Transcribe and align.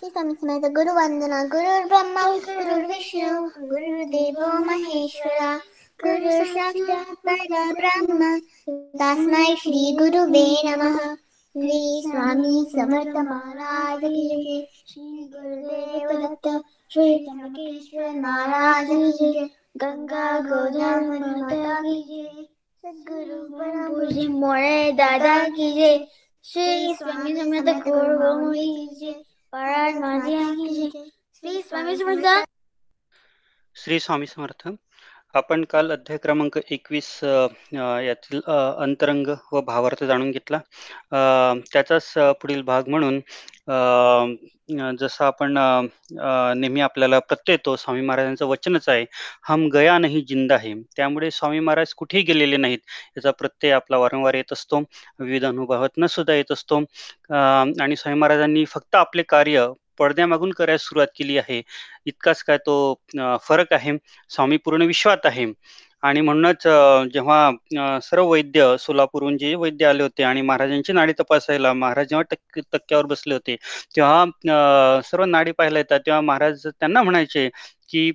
श्री 0.00 0.08
स्वामी 0.10 0.34
समर्थ 0.34 0.64
गुरु 0.74 0.92
वंदना 0.96 1.38
गुरुर् 1.52 1.88
ब्रह्मा 1.88 2.22
गुरुर्विष्णू 2.44 3.32
गुरुर्देव 3.70 4.38
महेश्वरा 4.66 5.50
गुरु 6.00 6.36
साक्षात 6.52 7.10
परब्रह्म 7.26 8.30
तस्मै 9.00 9.44
श्री 9.62 9.82
गुरुवे 9.98 10.44
नमः 10.66 10.96
श्री 11.04 11.80
स्वामी 12.06 12.64
समर्थ 12.72 13.16
महाराज 13.28 14.00
की 14.04 14.66
श्री 14.86 15.28
गुरुदेव 15.34 16.16
दत्त 16.22 16.48
श्री 16.90 17.08
त्र्यंबकेश्वर 17.18 18.10
महाराज 18.20 18.88
की 19.20 19.32
गंगा 19.84 20.28
गोधर 20.48 21.08
माता 21.10 21.80
की 21.82 22.02
जय 22.08 22.46
सद्गुरु 22.84 23.42
परमपूज्य 23.58 24.28
मोरे 24.44 24.92
दादा 25.02 25.38
की 25.58 25.72
जय 25.72 26.06
श्री 26.44 26.94
स्वामी 26.94 27.36
समर्थ 27.36 27.76
गुरु 27.88 28.52
की 28.52 28.86
जय 29.00 29.22
माझी 29.52 30.90
श्री 31.34 31.62
स्वामी 31.62 31.96
समर्थ 31.96 32.44
श्री 33.76 34.00
स्वामी 34.00 34.26
समर्थ. 34.26 34.68
आपण 35.34 35.64
काल 35.64 35.92
अध्याय 35.92 36.18
क्रमांक 36.18 36.58
एकवीस 36.70 37.20
यातील 38.02 38.40
अंतरंग 38.78 39.26
व 39.52 39.60
भावार्थ 39.60 40.04
जाणून 40.04 40.30
घेतला. 40.30 40.56
अ, 41.12 41.18
त्याचाच 41.72 42.12
पुढील 42.16 42.62
भाग 42.62 42.88
म्हणून 42.88 43.20
जसं 45.00 45.24
आपण 45.24 45.56
नेहमी 46.58 46.80
आपल्याला 46.80 47.18
प्रत्यय 47.18 47.54
येतो 47.54 47.74
स्वामी 47.76 48.00
महाराजांचं 48.00 48.46
वचनच 48.46 48.88
आहे 48.88 49.04
हम 49.48 49.66
गया 49.72 49.96
नाही 49.98 50.20
जिंदा 50.28 50.54
आहे 50.54 50.72
त्यामुळे 50.96 51.30
स्वामी 51.30 51.60
महाराज 51.60 51.92
कुठेही 51.96 52.24
गेलेले 52.24 52.56
नाहीत. 52.56 52.78
याचा 53.16 53.30
प्रत्यय 53.38 53.72
आपला 53.72 53.98
वारंवार 53.98 54.34
येत 54.34 54.52
असतो 54.52 54.78
विविध 55.20 55.44
अनुभवातनं 55.46 56.06
सुद्धा 56.06 56.34
येत 56.34 56.52
असतो. 56.52 56.80
आणि 57.30 57.96
स्वामी 57.96 58.18
महाराजांनी 58.18 58.64
फक्त 58.68 58.94
आपले 58.96 59.22
कार्य 59.28 59.66
पडद्यामागून 59.98 60.50
करायला 60.58 60.78
सुरुवात 60.78 61.06
केली 61.16 61.36
आहे. 61.38 61.60
इतकाच 62.06 62.42
काय 62.44 62.58
तो 62.66 62.94
फरक 63.48 63.72
आहे. 63.72 63.92
स्वामी 64.30 64.56
पूर्ण 64.64 64.82
विश्वात 64.86 65.26
आहे. 65.26 65.46
आणि 66.02 66.20
म्हणूनच 66.20 66.66
जेव्हा 67.14 67.98
सर्व 68.02 68.26
वैद्य 68.26 68.74
सोलापूरहून 68.80 69.36
जे 69.36 69.54
वैद्य 69.56 69.86
आले 69.86 70.02
होते 70.02 70.22
आणि 70.22 70.42
महाराजांची 70.42 70.92
नाडी 70.92 71.12
तपासायला 71.20 71.72
महाराज 71.74 72.06
जेव्हा 72.08 72.36
टक्क्यावर 72.72 73.06
बसले 73.06 73.34
होते 73.34 73.56
तेव्हा 73.96 75.00
सर्व 75.04 75.24
नाडी 75.26 75.52
पाहायला 75.52 75.78
येतात 75.78 76.00
तेव्हा 76.00 76.20
महाराज 76.22 76.66
त्यांना 76.68 77.02
म्हणायचे 77.02 77.48
की 77.88 78.10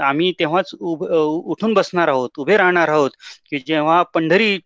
आम्ही 0.00 0.32
तेव्हाच 0.38 0.70
उभ 0.82 1.04
उठून 1.04 1.74
बसणार 1.74 2.08
आहोत 2.08 2.38
उभे 2.38 2.56
राहणार 2.56 2.88
आहोत 2.88 3.10
की 3.50 3.58
जेव्हा 3.58 4.02
पंढरी 4.14 4.56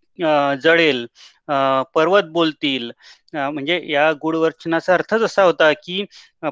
जळेल 0.63 1.07
पर्वत 1.95 2.25
बोलतील. 2.33 2.91
म्हणजे 3.35 3.81
या 3.87 4.11
गूढवचनाचा 4.23 4.95
अर्थच 4.95 5.23
असा 5.23 5.43
होता 5.43 5.71
की 5.75 6.05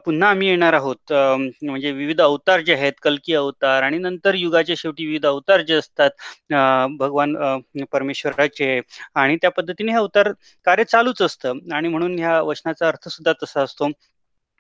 पुन्हा 0.04 0.28
आम्ही 0.30 0.48
येणार 0.48 0.72
आहोत. 0.74 1.12
म्हणजे 1.12 1.92
विविध 1.92 2.20
अवतार 2.20 2.60
जे 2.60 2.74
आहेत 2.74 2.92
कल्की 3.02 3.34
अवतार 3.34 3.82
आणि 3.82 3.98
नंतर 3.98 4.34
युगाच्या 4.34 4.74
शेवटी 4.78 5.06
विविध 5.06 5.26
अवतार 5.26 5.60
जे 5.62 5.74
असतात 5.74 6.10
भगवान 6.98 7.36
परमेश्वराचे 7.92 8.80
आणि 9.14 9.36
त्या 9.36 9.50
पद्धतीने 9.50 9.92
हे 9.92 9.98
अवतार 9.98 10.32
कार्य 10.66 10.84
चालूच 10.86 11.22
असतं. 11.22 11.58
आणि 11.74 11.88
म्हणून 11.88 12.18
ह्या 12.18 12.40
वचनाचा 12.42 12.88
अर्थ 12.88 13.08
सुद्धा 13.08 13.32
तसा 13.42 13.62
असतो. 13.62 13.88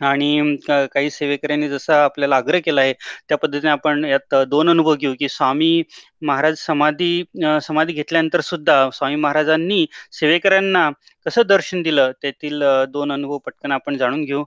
आणि 0.00 0.56
काही 0.66 1.10
सेवेकऱ्यांनी 1.10 1.68
जसा 1.68 2.02
आपल्याला 2.04 2.36
आग्रह 2.36 2.60
केला 2.60 2.80
आहे 2.80 2.92
त्या 3.28 3.38
पद्धतीने 3.38 3.70
आपण 3.70 4.04
यात 4.04 4.34
दोन 4.48 4.70
अनुभव 4.70 4.94
घेऊ 4.96 5.14
की 5.18 5.28
स्वामी 5.28 5.82
महाराज 6.22 6.56
समाधी 6.58 7.22
समाधी 7.62 7.92
घेतल्यानंतर 7.92 8.40
सुद्धा 8.42 8.88
स्वामी 8.94 9.16
महाराजांनी 9.16 9.84
सेवेकऱ्यांना 10.12 10.90
कसं 11.26 11.42
दर्शन 11.46 11.82
दिलं 11.82 12.12
त्यातील 12.22 12.62
दोन 12.88 13.12
अनुभव 13.12 13.38
पटकन 13.38 13.72
आपण 13.72 13.96
जाणून 13.98 14.24
घेऊ. 14.24 14.44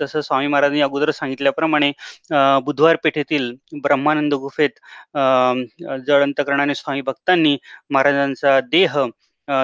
तसं 0.00 0.20
स्वामी 0.20 0.46
महाराजांनी 0.46 0.80
अगोदर 0.82 1.10
सांगितल्याप्रमाणे 1.10 1.90
बुधवार 2.64 2.96
पेठेतील 3.04 3.52
ब्रह्मानंद 3.82 4.34
गुफेत 4.34 4.78
जड 6.06 6.22
अंतकरणाने 6.22 6.74
स्वामी 6.74 7.00
भक्तांनी 7.02 7.56
महाराजांचा 7.90 8.58
देह 8.70 8.98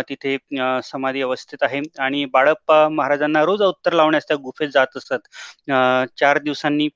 तिथे 0.09 0.37
समाधी 0.84 1.22
अवस्थेत 1.22 1.62
आहे. 1.62 1.81
आणि 1.99 2.25
बाळप्पा 2.32 2.88
महाराजांना 2.88 3.43
रोज 3.44 3.62
उत्तर 3.62 3.93
लावण्यास 3.93 4.25
त्या 4.28 4.37
गुफेत 4.43 4.69
जात 4.75 4.97
असतात 4.97 6.09
चार 6.19 6.38
दिवसांनी 6.38 6.88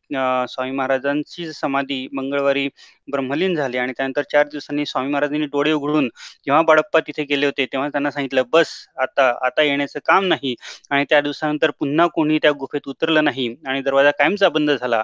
स्वामी 0.49 0.71
महाराजांची 0.73 1.53
समाधी 1.53 2.07
मंगळवारी 2.13 2.69
ब्रह्मलीन 3.09 3.55
झाली 3.55 3.79
आणि 3.79 3.93
त्यानंतर 3.97 4.23
चार 4.33 4.47
दिवसांनी 4.49 4.85
स्वामी 4.87 5.11
महाराजांनी 5.11 5.47
डोळे 5.53 5.73
उघडून 5.73 6.09
जेव्हा 6.47 6.63
बाळप्पा 6.63 7.01
तिथे 7.07 7.23
गेले 7.25 7.47
होते 7.47 7.67
तेव्हा 7.73 7.89
त्यांना 7.89 8.11
सांगितलं 8.11 8.43
बस 8.53 8.69
आता 9.03 9.29
आता 9.47 9.63
येण्याचं 9.63 9.99
काम 10.07 10.25
नाही. 10.27 10.55
आणि 10.91 11.05
त्या 11.11 11.21
दिवसानंतर 11.21 11.71
पुन्हा 11.81 12.07
कोणी 12.15 12.39
त्या 12.43 12.51
गुफेत 12.61 12.89
उतरलं 12.89 13.25
नाही 13.25 13.49
आणि 13.67 13.81
दरवाजा 13.83 14.11
कायमचा 14.19 14.49
बंद 14.49 14.71
झाला. 14.73 15.03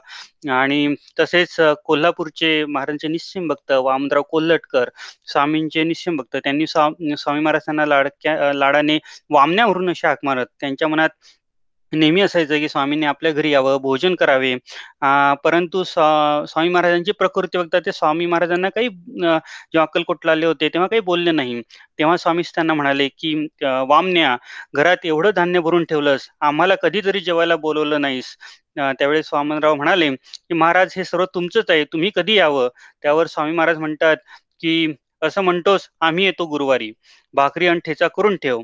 आणि 0.53 0.95
तसेच 1.21 1.57
कोल्हापूरचे 1.85 2.65
महाराजांचे 2.67 3.09
निश्चिम 3.09 3.49
भक्त 3.49 3.73
वामनराव 3.75 4.23
कोल्हटकर 4.31 4.89
स्वामींचे 5.27 5.83
निश्चिम 5.85 6.17
भक्त 6.17 6.37
त्यांनी 6.39 6.67
स्वामी 6.67 7.41
महाराजांना 7.41 7.78
लाडक्या 7.87 8.53
लाडाने 8.53 8.99
वामण्यावरून 9.31 9.93
शाक 9.97 10.19
मारत. 10.25 10.47
त्यांच्या 10.61 10.89
मनात 10.89 11.09
नेहमी 11.93 12.21
असायचं 12.21 12.59
की 12.59 12.69
स्वामींनी 12.69 13.07
आपल्या 13.07 13.31
घरी 13.33 13.51
यावं 13.51 13.77
भोजन 13.83 14.15
करावे. 14.15 14.55
परंतु 15.45 15.83
स्वामी 15.85 16.69
महाराजांची 16.69 17.13
प्रकृती 17.13 17.59
बघता 17.59 17.79
ते 17.87 17.93
स्वामी 17.93 18.27
महाराजांना 18.27 18.69
काही 18.69 18.87
अं, 18.87 19.39
जेव्हा 19.73 19.83
अक्कलकोटला 19.83 20.33
आले 20.33 20.47
होते 20.47 20.69
तेव्हा 20.69 20.89
काही 20.89 21.01
बोलले 21.01 21.31
नाही. 21.33 21.61
तेव्हा 21.99 22.17
स्वामीच 22.17 22.51
त्यांना 22.55 22.75
म्हणाले 22.75 23.09
की 23.09 23.35
वामन्या 23.89 24.37
घरात 24.75 24.97
एवढं 25.05 25.31
धान्य 25.37 25.61
भरून 25.61 25.85
ठेवलंस 25.85 26.29
आम्हाला 26.41 26.75
कधीतरी 26.83 27.21
जेवायला 27.21 27.57
बोलवलं 27.57 28.01
नाहीस. 28.01 28.37
त्यावेळेस 28.77 29.29
स्वामनराव 29.29 29.75
म्हणाले 29.75 30.11
की 30.17 30.55
महाराज 30.55 30.93
हे 30.97 31.05
सर्व 31.05 31.25
तुमचंच 31.25 31.71
आहे 31.71 31.85
तुम्ही 31.85 32.11
कधी 32.15 32.35
यावं? 32.35 32.69
त्यावर 33.03 33.27
स्वामी 33.27 33.53
महाराज 33.53 33.79
म्हणतात 33.79 34.17
की 34.61 34.95
असं 35.23 35.43
म्हणतोस 35.43 35.89
आम्ही 36.01 36.25
येतो 36.25 36.45
गुरुवारी. 36.47 36.91
भाकरी 37.35 37.67
आणि 37.67 37.81
ठेचा 37.85 38.09
करून 38.17 38.37
ठेव. 38.43 38.61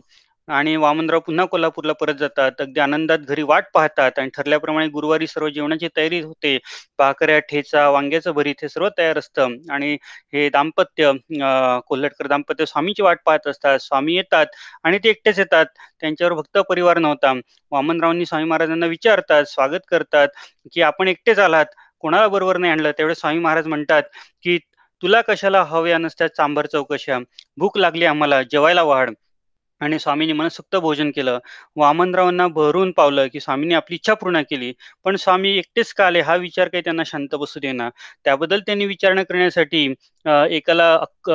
आणि 0.48 0.74
वामनराव 0.76 1.20
पुन्हा 1.26 1.44
कोल्हापूरला 1.46 1.92
परत 2.00 2.14
जातात. 2.20 2.60
अगदी 2.60 2.80
आनंदात 2.80 3.18
घरी 3.28 3.42
वाट 3.42 3.64
पाहतात 3.74 4.18
आणि 4.18 4.30
ठरल्याप्रमाणे 4.34 4.86
गुरुवारी 4.88 5.26
सर्व 5.26 5.48
जेवणाची 5.48 5.88
तयारी 5.96 6.20
होते. 6.22 6.56
भाकऱ्या 6.98 7.38
ठेचा 7.50 7.88
वांग्याचं 7.90 8.32
भरीत 8.34 8.54
हे 8.62 8.68
सर्व 8.68 8.88
तयार 8.98 9.18
असतं. 9.18 9.54
आणि 9.72 9.92
हे 10.34 10.48
दाम्पत्य 10.50 11.12
कोल्हटकर 11.88 12.26
दाम्पत्य 12.26 12.66
स्वामीची 12.66 13.02
वाट 13.02 13.18
पाहत 13.26 13.46
असतात. 13.48 13.78
स्वामी 13.80 14.16
येतात 14.16 14.46
आणि 14.84 14.98
ते 15.04 15.08
एकटेच 15.10 15.38
येतात. 15.38 15.66
त्यांच्यावर 16.00 16.32
भक्त 16.34 16.58
परिवार 16.68 16.98
नव्हता. 16.98 17.32
वामनरावांनी 17.72 18.26
स्वामी 18.26 18.44
महाराजांना 18.44 18.86
विचारतात 18.86 19.44
स्वागत 19.48 19.80
करतात 19.90 20.28
की 20.72 20.82
आपण 20.82 21.08
एकटेच 21.08 21.38
आलात. 21.38 21.66
कोणाला 22.00 22.28
बरोबर 22.28 22.56
नाही 22.58 22.72
आणलं? 22.72 22.90
त्यावेळेस 22.90 23.18
स्वामी 23.20 23.38
महाराज 23.38 23.66
म्हणतात 23.66 24.02
की 24.42 24.58
तुला 25.02 25.20
कशाला 25.20 25.62
हव्या 25.62 25.98
नसत्या 25.98 26.28
चांभार 26.28 26.66
चौकशा? 26.66 27.18
भूक 27.56 27.78
लागली 27.78 28.04
आम्हाला 28.04 28.42
जेवायला 28.42 28.82
वाढ. 28.82 29.10
आणि 29.84 29.98
स्वामींनी 29.98 30.32
मनसुक्त 30.32 30.76
भोजन 30.76 31.10
केलं. 31.10 31.38
वामनरावांना 31.76 32.46
भरून 32.48 32.90
पावलं 32.96 33.26
की 33.32 33.40
स्वामींनी 33.40 33.74
आपली 33.74 33.94
इच्छा 33.94 34.14
पूर्ण 34.14 34.40
केली. 34.50 34.72
पण 35.04 35.16
स्वामी 35.16 35.56
एकटेच 35.58 35.92
का 35.92 36.06
आले? 36.06 36.20
हा 36.20 36.36
विचार 36.36 36.68
काही 36.68 36.82
त्यांना 36.84 37.02
शांत 37.06 37.34
बसू 37.34 37.60
देना 37.60 37.88
त्याबद्दल 38.24 38.60
त्यांनी 38.66 38.86
विचारणा 38.86 39.22
करण्यासाठी 39.22 39.86
एकाला 40.50 40.92
अक्क 40.94 41.30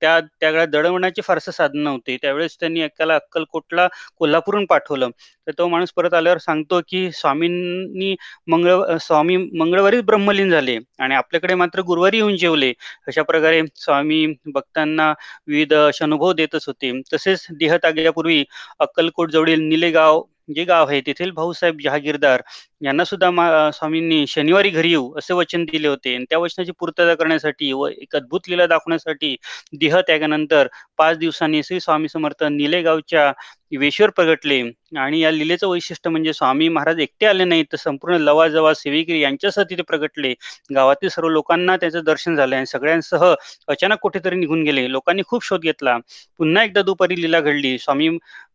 त्या 0.00 0.18
त्या 0.20 0.50
काळात 0.52 1.20
फारसं 1.24 1.52
साधन 1.52 1.78
नव्हते. 1.78 2.16
त्यावेळेस 2.22 2.56
त्यांनी 2.60 2.80
एकाला 2.80 3.14
अक्कलकोटला 3.14 3.86
कोल्हापूरहून 4.18 4.66
पाठवलं. 4.66 5.10
तर 5.46 5.52
तो 5.58 5.66
माणूस 5.68 5.92
परत 5.96 6.14
आल्यावर 6.14 6.38
सांगतो 6.38 6.80
की 6.88 7.10
स्वामींनी 7.12 8.14
मंगळ 8.48 8.96
स्वामी 9.00 9.36
मंगळवारीच 9.36 10.02
ब्रह्मलीन 10.04 10.50
झाले 10.50 10.78
आणि 10.98 11.14
आपल्याकडे 11.14 11.54
मात्र 11.54 11.80
गुरुवारी 11.86 12.16
येऊन 12.16 12.36
जेवले. 12.36 12.72
अशा 13.08 13.22
प्रकारे 13.22 13.62
स्वामी 13.76 14.26
भक्तांना 14.54 15.12
विविध 15.46 15.74
असे 15.74 16.04
अनुभव 16.04 16.32
देतच 16.32 16.66
होते. 16.66 16.92
तसेच 17.14 17.46
देहत 17.58 17.84
देहत्यागापूर्वी 17.90 18.44
अक्कलकोट 18.78 19.30
जवळील 19.30 19.60
निलेगाव 19.60 20.22
जे 20.54 20.64
गाव 20.64 20.86
आहे 20.88 21.00
तेथील 21.00 21.30
भाऊसाहेब 21.30 21.78
जहागीरदार 21.80 22.42
यांना 22.80 23.04
सुद्धा 23.04 23.70
स्वामींनी 23.74 24.24
शनिवारी 24.28 24.68
घरी 24.70 24.88
येऊ 24.90 25.12
असे 25.18 25.34
वचन 25.34 25.64
दिले 25.64 25.88
होते. 25.88 26.14
आणि 26.14 26.24
त्या 26.30 26.38
वचनाची 26.38 26.72
पूर्तता 26.78 27.14
करण्यासाठी 27.14 27.72
व 27.72 27.86
एक 27.86 28.16
अद्भुत 28.16 28.48
लीला 28.48 28.66
दाखवण्यासाठी 28.66 29.34
देह 29.80 29.98
त्यागानंतर 30.06 30.66
पाच 30.98 31.18
दिवसांनी 31.18 31.62
श्री 31.62 31.80
स्वामी 31.80 32.08
समर्थ 32.08 32.44
निलेगावच्या 32.44 33.32
वेशीवर 33.78 34.10
प्रगटले. 34.16 34.60
आणि 34.98 35.20
या 35.20 35.30
लिलेचं 35.30 35.68
वैशिष्ट्य 35.68 36.10
म्हणजे 36.10 36.32
स्वामी 36.32 36.68
महाराज 36.68 36.98
एकटे 37.00 37.26
आले 37.26 37.44
नाहीत 37.44 37.64
तर 37.72 37.76
संपूर्ण 37.76 38.16
लवाजवा 38.16 38.72
सेविकरी 38.74 39.20
यांच्यासह 39.20 39.62
तिथे 39.70 39.82
प्रगटले. 39.82 40.32
गावातील 40.74 41.08
सर्व 41.08 41.28
लोकांना 41.28 41.76
त्याचं 41.76 42.04
दर्शन 42.04 42.36
झालं 42.36 42.56
आणि 42.56 42.66
सगळ्यांसह 42.66 43.34
अचानक 43.68 43.98
कुठेतरी 44.02 44.36
निघून 44.36 44.62
गेले. 44.64 44.90
लोकांनी 44.92 45.22
खूप 45.26 45.44
शोध 45.44 45.60
घेतला. 45.62 45.96
पुन्हा 46.38 46.64
एकदा 46.64 46.82
दुपारी 46.82 47.20
लीला 47.22 47.40
घडली. 47.40 47.78
स्वामी 47.78 48.08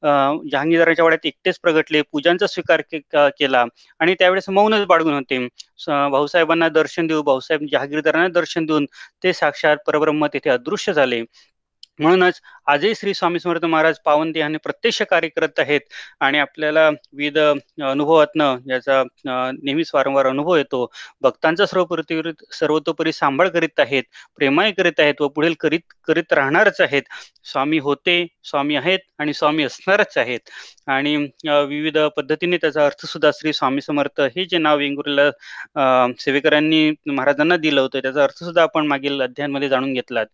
अं, 0.04 0.38
जहांगीरदाराच्या 0.52 1.04
वाड्यात 1.06 1.26
एकटेच 1.26 1.60
प्रगटले. 1.60 2.02
पूजांचा 2.12 2.48
स्वीकार 2.48 2.82
केला. 3.40 3.64
आणि 4.00 4.11
त्यावेळेस 4.20 4.50
मौनच 4.50 4.86
बाळगून 4.88 5.14
होते. 5.14 5.38
भाऊसाहेबांना 6.12 6.68
दर्शन 6.70 7.08
देऊ 7.08 7.22
भाऊसाहेब 7.24 7.66
जहागीरदारांना 7.72 8.28
दर्शन 8.34 8.66
देऊन 8.66 8.86
ते 9.24 9.34
साक्षात 9.34 9.78
परब्रह्म 9.88 10.26
तेथे 10.34 10.50
अदृश्य 10.50 10.94
झाले. 10.94 11.22
म्हणूनच 12.02 12.40
आजही 12.72 12.94
श्री 12.96 13.14
स्वामी 13.14 13.40
समर्थ 13.40 13.66
महाराज 13.66 13.98
पावन 14.06 14.32
देहाने 14.32 14.58
प्रत्यक्ष 14.64 15.02
कार्य 15.10 15.28
करत 15.36 15.60
आहेत 15.60 15.82
आणि 16.20 16.38
आपल्याला 16.40 16.88
विविध 16.90 17.38
अनुभवातनं 17.38 18.58
याचा 18.70 19.02
नेहमीच 19.26 19.92
वारंवार 19.94 20.26
अनुभव 20.28 20.56
येतो. 20.56 20.86
भक्तांचा 21.22 21.66
सर्वपरी 21.66 22.32
सर्वतोपरी 22.54 23.12
सांभाळ 23.14 23.48
करीत 23.50 23.80
आहेत 23.80 24.04
प्रेमाय 24.38 24.72
करीत 24.72 25.00
आहेत 25.00 25.22
व 25.22 25.28
पुढील 25.28 25.54
करीत 25.60 25.94
करीत 26.08 26.34
राहणारच 26.34 26.82
आहेत. 26.82 27.04
स्वामी 27.52 27.78
होते 27.80 28.26
स्वामी 28.44 28.76
आहेत 28.76 29.00
आणि 29.20 29.34
स्वामी 29.34 29.64
असणारच 29.64 30.18
आहेत. 30.18 30.40
आणि 30.88 31.16
विविध 31.48 31.98
पद्धतीने 32.18 32.58
त्याचा 32.58 32.86
अर्थ 32.86 33.06
सुद्धा 33.06 33.30
श्री 33.34 33.54
स्वामी 33.54 33.82
समर्थ 33.82 34.22
हे 34.36 34.46
जे 34.46 34.58
नाव 34.58 34.78
वेंगुर्ला 34.78 35.30
सेवेकरांनी 36.20 36.90
महाराजांना 37.08 37.58
दिलं 37.58 37.82
होतं 37.82 38.00
त्याचा 38.00 38.24
अर्थ 38.24 38.44
सुद्धा 38.44 38.62
आपण 38.64 38.88
मागील 38.88 39.22
अध्यायांमध्ये 39.22 39.70
जाणून 39.70 39.94
घेतलात. 39.94 40.26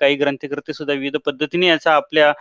काही 0.00 0.14
ग्रंथकर्ते 0.16 0.72
सुद्धा 0.72 0.94
विविध 0.98 1.16
पद्धतीने 1.26 1.66
याचा 1.68 1.94
आपल्या 1.94 2.32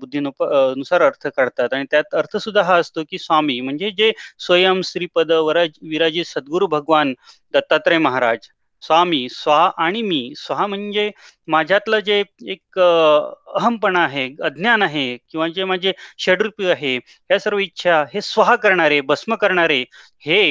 बुद्धीनुसार 0.00 1.02
अर्थ 1.02 1.26
काढतात. 1.28 1.72
आणि 1.72 1.84
त्यात 1.90 2.14
अर्थ 2.14 2.36
सुद्धा 2.38 2.62
हा 2.62 2.76
असतो 2.78 3.02
की 3.10 3.18
स्वामी 3.18 3.60
म्हणजे 3.60 3.90
जे 3.98 4.12
स्वयं 4.38 4.80
श्रीपद 4.84 5.32
वराज 5.32 5.78
विराजी 5.82 6.24
सद्गुरु 6.24 6.66
भगवान 6.68 7.14
दत्तात्रय 7.54 7.98
महाराज. 8.00 8.48
स्वामी 8.82 9.28
स्वा 9.30 9.58
आणि 9.78 10.00
मी. 10.02 10.32
स्वा 10.36 10.66
म्हणजे 10.66 11.10
माझ्यातलं 11.48 11.98
जे 12.00 12.22
एक 12.46 12.78
अहमपणा 12.78 14.00
आहे 14.04 14.28
अज्ञान 14.44 14.82
आहे 14.82 15.16
किंवा 15.30 15.48
जे 15.48 15.64
माझे 15.64 15.92
षडरूपी 16.18 16.66
आहे 16.70 16.96
ह्या 16.96 17.38
सर्व 17.38 17.58
इच्छा 17.58 18.02
हे 18.14 18.20
स्वाहा 18.22 18.56
करणारे 18.56 19.00
भस्म 19.06 19.34
करणारे 19.36 19.80
हे 20.26 20.42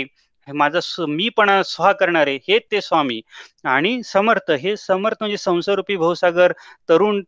माझा 0.47 0.79
मीपणा 1.07 1.61
स्वा 1.63 1.91
करणारे 1.91 2.35
हे 2.47 2.59
ते 2.71 2.81
स्वामी. 2.81 3.21
आणि 3.65 4.01
समर्थ 4.03 4.51
हे 4.51 4.75
समर्थ 4.77 5.17
म्हणजे 5.19 5.37
संसारूपी 5.37 5.95
भवसागर 5.97 6.51
तरुण 6.89 7.21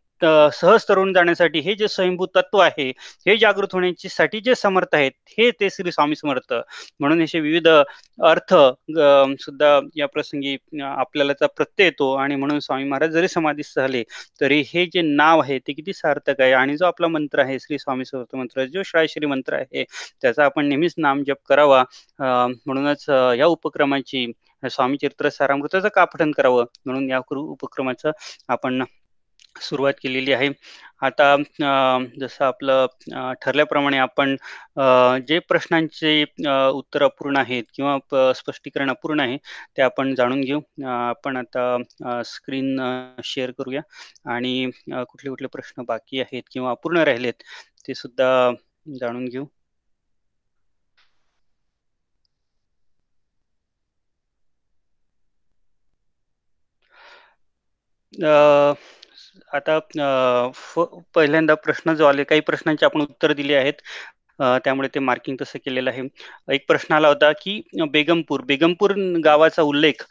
सहज 0.54 0.84
तरुण 0.88 1.12
जाण्यासाठी 1.12 1.60
हे 1.60 1.74
जे 1.74 1.88
स्वयंभू 1.88 2.26
तत्व 2.36 2.58
आहे 2.58 2.88
हे 3.26 3.36
जागृत 3.38 3.72
होण्याची 3.72 4.08
साठी 4.08 4.40
जे 4.44 4.54
समर्थ 4.54 4.94
आहेत 4.94 5.12
हे 5.38 5.50
ते 5.60 5.68
श्री 5.70 5.92
स्वामी 5.92 6.16
समर्थ. 6.16 6.52
म्हणून 7.00 7.22
असे 7.24 7.40
विविध 7.40 7.68
अर्थ 7.68 8.54
सुद्धा 9.42 9.78
या 9.96 10.06
प्रसंगी 10.08 10.56
आपल्याला 10.82 11.46
प्रत्यय 11.46 11.86
येतो. 11.86 12.12
आणि 12.14 12.36
म्हणून 12.36 12.58
स्वामी 12.60 12.84
महाराज 12.88 13.10
जरी 13.10 13.28
समाधीस्थ 13.28 13.78
झाले 13.80 14.02
तरी 14.40 14.62
हे 14.72 14.86
जे 14.94 15.02
नाव 15.02 15.40
आहे 15.42 15.58
ते 15.66 15.72
किती 15.72 15.92
सार्थक 15.92 16.40
आहे. 16.40 16.52
आणि 16.52 16.76
जो 16.76 16.86
आपला 16.86 17.08
मंत्र 17.08 17.40
आहे 17.40 17.58
श्री 17.60 17.78
स्वामी 17.78 18.04
समर्थ 18.04 18.36
मंत्र 18.36 18.64
जो 18.66 18.82
श्रायश्री 18.86 19.26
मंत्र 19.26 19.54
आहे 19.54 19.84
त्याचा 20.22 20.44
आपण 20.44 20.66
नेहमीच 20.68 20.94
नाम 20.98 21.22
जप 21.26 21.44
करावा. 21.48 21.82
म्हणूनच 22.20 23.04
या 23.38 23.46
उपक्रमाची 23.46 24.26
स्वामी 24.62 24.96
चरित्र 24.96 25.28
सारामृताचं 25.28 25.88
का 25.94 26.04
पठन 26.04 26.30
करावं? 26.32 26.64
म्हणून 26.86 27.10
या 27.10 27.18
उपक्रमाचं 27.30 28.10
आपण 28.48 28.82
सुरुवात 29.56 29.94
केलेली 30.02 30.32
आहे. 30.32 30.48
आता 31.02 31.34
जसं 32.18 32.44
आपलं 32.44 32.86
ठरल्याप्रमाणे 33.42 33.98
आपण 33.98 34.34
जे 35.28 35.38
प्रश्नांचे 35.48 36.22
उत्तर 36.48 37.02
अपूर्ण 37.04 37.36
आहेत 37.36 37.64
किंवा 37.74 38.32
स्पष्टीकरण 38.34 38.90
अपूर्ण 38.90 39.20
आहे 39.20 39.36
ते 39.76 39.82
आपण 39.82 40.14
जाणून 40.14 40.40
घेऊ. 40.40 40.60
आपण 40.84 41.36
आता 41.36 42.22
स्क्रीन 42.24 42.76
शेअर 43.24 43.50
करूया. 43.58 43.80
आणि 44.26 44.70
कुठले 44.86 45.30
कुठले 45.30 45.48
प्रश्न 45.48 45.82
बाकी 45.88 46.20
आहेत 46.20 46.42
किंवा 46.52 46.70
अपूर्ण 46.70 46.98
राहिलेत 47.04 47.42
ते 47.88 47.94
सुद्धा 47.94 48.28
जाणून 48.98 49.24
घेऊ. 49.26 49.44
आता 59.50 59.78
पहिल्यांदा 61.14 61.54
प्रश्न 61.56 61.94
जो 61.94 62.06
आले 62.06 62.24
काही 62.24 62.40
प्रश्नांची 62.42 62.84
आपण 62.84 63.00
उत्तर 63.02 63.32
दिली 63.32 63.54
आहेत. 63.54 63.72
त्यामुळे 64.64 64.88
ते 64.94 64.98
मार्किंग 65.00 65.36
तसं 65.40 65.58
केलेलं 65.64 65.90
आहे. 65.90 66.02
एक 66.48 66.66
प्रश्न 66.68 66.94
आला 66.94 67.08
होता 67.08 67.30
की 67.42 67.60
बेगमपूर 67.92 68.42
बेगमपूर 68.46 68.92
गावाचा 69.24 69.62
उल्लेख 69.64 70.04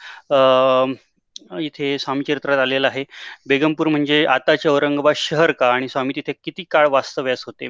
इथे 1.60 1.98
स्वामी 2.00 2.24
चरित्रात 2.28 2.58
आलेला 2.60 2.88
आहे. 2.88 3.04
बेगमपूर 3.50 3.88
म्हणजे 3.88 4.24
आताचे 4.30 4.70
औरंगाबाद 4.70 5.16
शहर 5.18 5.52
का? 5.52 5.72
आणि 5.74 5.88
स्वामी 5.90 6.14
तिथे 6.16 6.34
किती 6.44 6.64
काळ 6.72 6.88
वास्तव्यास 6.90 7.44
होते? 7.46 7.68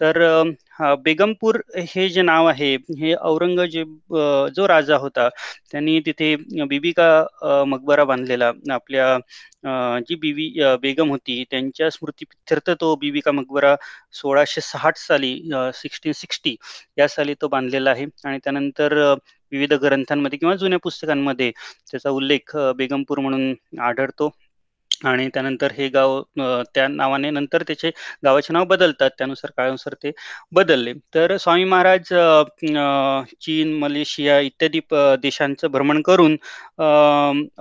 तर 0.00 0.18
बेगमपूर 1.04 1.58
हे 1.90 2.08
जे 2.08 2.22
नाव 2.22 2.46
आहे 2.48 2.74
हे 2.98 3.14
औरंगजेब 3.14 4.16
जो 4.56 4.68
राजा 4.68 4.96
होता 4.98 5.28
त्यांनी 5.72 5.98
तिथे 6.06 6.34
बिबिका 6.68 7.64
मकबरा 7.68 8.04
बांधलेला. 8.04 8.50
आपल्या 8.72 9.18
जी 10.08 10.14
बीवी 10.20 10.48
बेगम 10.82 11.10
होती 11.10 11.42
त्यांच्या 11.50 11.90
स्मृतीप्रित्यर्थ 11.90 12.70
तो 12.80 12.94
बीबिका 12.96 13.32
मकबरा 13.32 13.74
सोळाशे 14.14 14.60
साठ 14.60 14.96
साली 14.98 15.34
सिक्स्टीन 15.74 16.12
सिक्स्टी 16.12 16.54
या 16.98 17.08
साली 17.08 17.34
तो 17.42 17.48
बांधलेला 17.48 17.90
आहे. 17.90 18.06
आणि 18.24 18.38
त्यानंतर 18.44 19.14
विविध 19.52 19.72
ग्रंथांमध्ये 19.74 20.38
किंवा 20.38 20.54
जुन्या 20.56 20.78
पुस्तकांमध्ये 20.78 21.50
त्याचा 21.90 22.10
उल्लेख 22.10 22.56
बेगमपूर 22.76 23.18
म्हणून 23.18 23.54
आढळतो. 23.80 24.30
आणि 25.04 25.28
त्यानंतर 25.34 25.72
हे 25.76 25.88
गाव 25.88 26.20
त्या 26.74 26.86
नावाने 26.88 27.30
नंतर 27.30 27.62
त्याचे 27.66 27.90
गावाचे 28.24 28.52
नाव 28.52 28.64
बदलतात. 28.64 29.10
त्यानुसार 29.18 29.50
काळानुसार 29.56 29.94
ते 30.02 30.10
बदलले. 30.52 30.92
तर 31.14 31.36
स्वामी 31.36 31.64
महाराज 31.64 32.12
चीन 33.44 33.72
मलेशिया 33.78 34.38
इत्यादी 34.40 34.80
देशांचं 35.22 35.70
भ्रमण 35.72 36.00
करून 36.06 36.36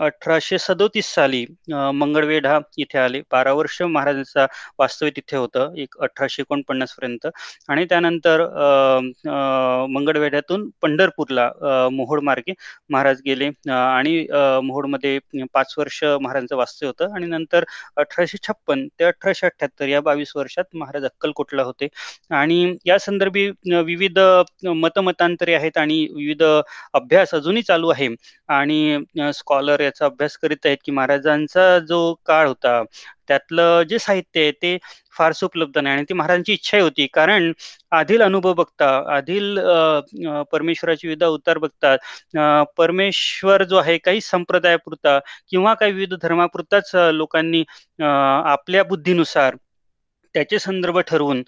अठराशे 0.05 0.57
सदोतीस 0.59 1.13
साली 1.15 1.45
मंगळवेढा 1.71 2.59
इथे 2.77 2.97
आले. 2.99 3.21
बारा 3.31 3.53
वर्ष 3.53 3.81
महाराजांचा 3.81 4.45
वास्तव्य 4.79 5.11
तिथे 5.15 5.38
होतं. 5.38 5.73
एक 5.77 5.95
अठराशे 6.01 6.41
एकोणपन्नास 6.41 6.93
पर्यंत. 6.95 7.27
आणि 7.69 7.85
त्यानंतर 7.89 8.45
मंगळवेढ्यातून 9.89 10.69
पंढरपूरला 10.81 11.49
मोहोळ 11.91 12.19
मार्गे 12.23 12.53
महाराज 12.89 13.21
गेले. 13.25 13.49
आणि 13.71 14.17
मोहोळमध्ये 14.63 15.17
पाच 15.53 15.73
वर्ष 15.77 16.03
महाराजांचं 16.03 16.55
वास्तव्य 16.57 16.88
होतं. 16.88 17.15
आणि 17.15 17.25
नंतर 17.31 17.63
अठराशे 17.97 18.37
छप्पन 18.47 18.87
ते 18.99 19.03
अठराशे 19.05 19.45
अठ्याहत्तर 19.47 19.87
या 19.87 20.01
बावीस 20.01 20.31
वर्षात 20.35 20.75
महाराज 20.75 21.05
अक्कलकोटला 21.05 21.63
होते. 21.63 21.87
आणि 22.31 22.75
या 22.85 22.97
संदर्भी 22.99 23.47
विविध 23.85 24.19
मतमतांतरे 24.75 25.53
आहेत 25.55 25.77
आणि 25.77 26.01
विविध 26.15 26.43
अभ्यास 26.93 27.33
अजूनही 27.35 27.61
चालू 27.63 27.89
आहे. 27.89 28.07
आणि 28.49 28.97
स्कॉलर 29.33 29.79
याचा 29.81 30.05
अभ्यास 30.05 30.37
करीत 30.37 30.65
आहेत 30.65 30.77
की 30.85 30.91
महाराजांचा 30.91 31.77
जो 31.87 32.13
काळ 32.25 32.47
होता 32.47 32.81
त्यातलं 33.27 33.83
जे 33.89 34.00
साहित्य 34.00 34.41
आहे 34.41 34.51
ते 34.53 34.77
फारसं 35.15 35.45
उपलब्ध 35.45 35.77
नाही 35.77 35.95
आणि 35.95 36.06
ती 36.09 36.13
महाराजांची 36.13 36.53
इच्छाही 36.53 36.83
होती. 36.83 37.07
कारण 37.09 37.51
आधील 37.91 38.22
अनुभव 38.22 38.53
बघता 38.53 38.88
आधील 39.15 39.57
परमेश्वराची 40.51 41.07
विविध 41.07 41.24
अवतार 41.24 41.57
बघतात 41.60 41.98
परमेश्वर 42.77 43.63
जो 43.65 43.77
आहे 43.77 43.98
काही 44.00 44.22
संप्रदायापुरता 44.22 45.17
किंवा 45.50 45.74
काही 45.75 45.91
विविध 45.91 46.13
धर्मापुरताच 46.22 46.91
लोकांनी 47.13 47.63
आपल्या 48.00 48.84
बुद्धीनुसार 48.86 49.55
त्याचे 50.35 50.59
संदर्भ 50.59 51.00
ठरवून 51.07 51.41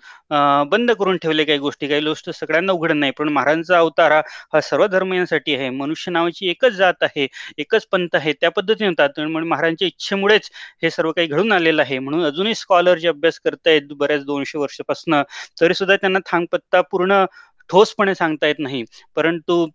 बंद 0.70 0.92
करून 1.00 1.18
ठेवले 1.18 1.44
काही 1.46 1.60
गोष्टी. 1.60 1.88
काही 1.88 2.02
गोष्ट 2.06 2.30
सगळ्यांना 2.32 2.72
उघड 2.74 2.92
नाही. 2.92 3.12
पण 3.18 3.30
महाराजांचा 3.30 3.78
अवतार 3.78 4.12
हा 4.54 4.62
सर्व 4.62 4.86
धर्मियांसाठी 4.88 5.56
आहे. 5.56 5.70
मनुष्य 5.70 6.12
नावाची 6.12 6.50
एकच 6.50 6.74
जात 6.74 7.04
आहे 7.04 7.28
एकच 7.58 7.86
पंथ 7.92 8.16
आहे 8.16 8.34
त्या 8.42 8.50
पद्धतीने 8.52 8.88
होतात 8.88 9.20
म्हणून 9.20 9.48
महाराजांच्या 9.50 9.88
इच्छेमुळेच 9.88 10.50
हे 10.84 10.90
सर्व 10.90 11.12
काही 11.12 11.28
घडून 11.28 11.52
आलेलं 11.52 11.82
आहे. 11.82 12.00
म्हणून 12.00 12.26
अजूनही 12.26 12.56
स्कॉलर 12.56 12.98
जे 12.98 13.08
अभ्यास 13.08 13.40
करतायत 13.46 13.94
बऱ्याच 13.98 14.26
दोनशे 14.26 14.58
वर्षापासून 14.58 15.22
तरी 15.62 15.74
सुद्धा 15.74 15.96
त्यांना 15.96 16.20
थांगपत्ता 16.26 16.82
पूर्ण 16.92 17.24
ठोसपणे 17.70 18.14
सांगता 18.16 18.48
येत 18.48 18.56
नाही. 18.60 18.84
परंतु 19.16 19.66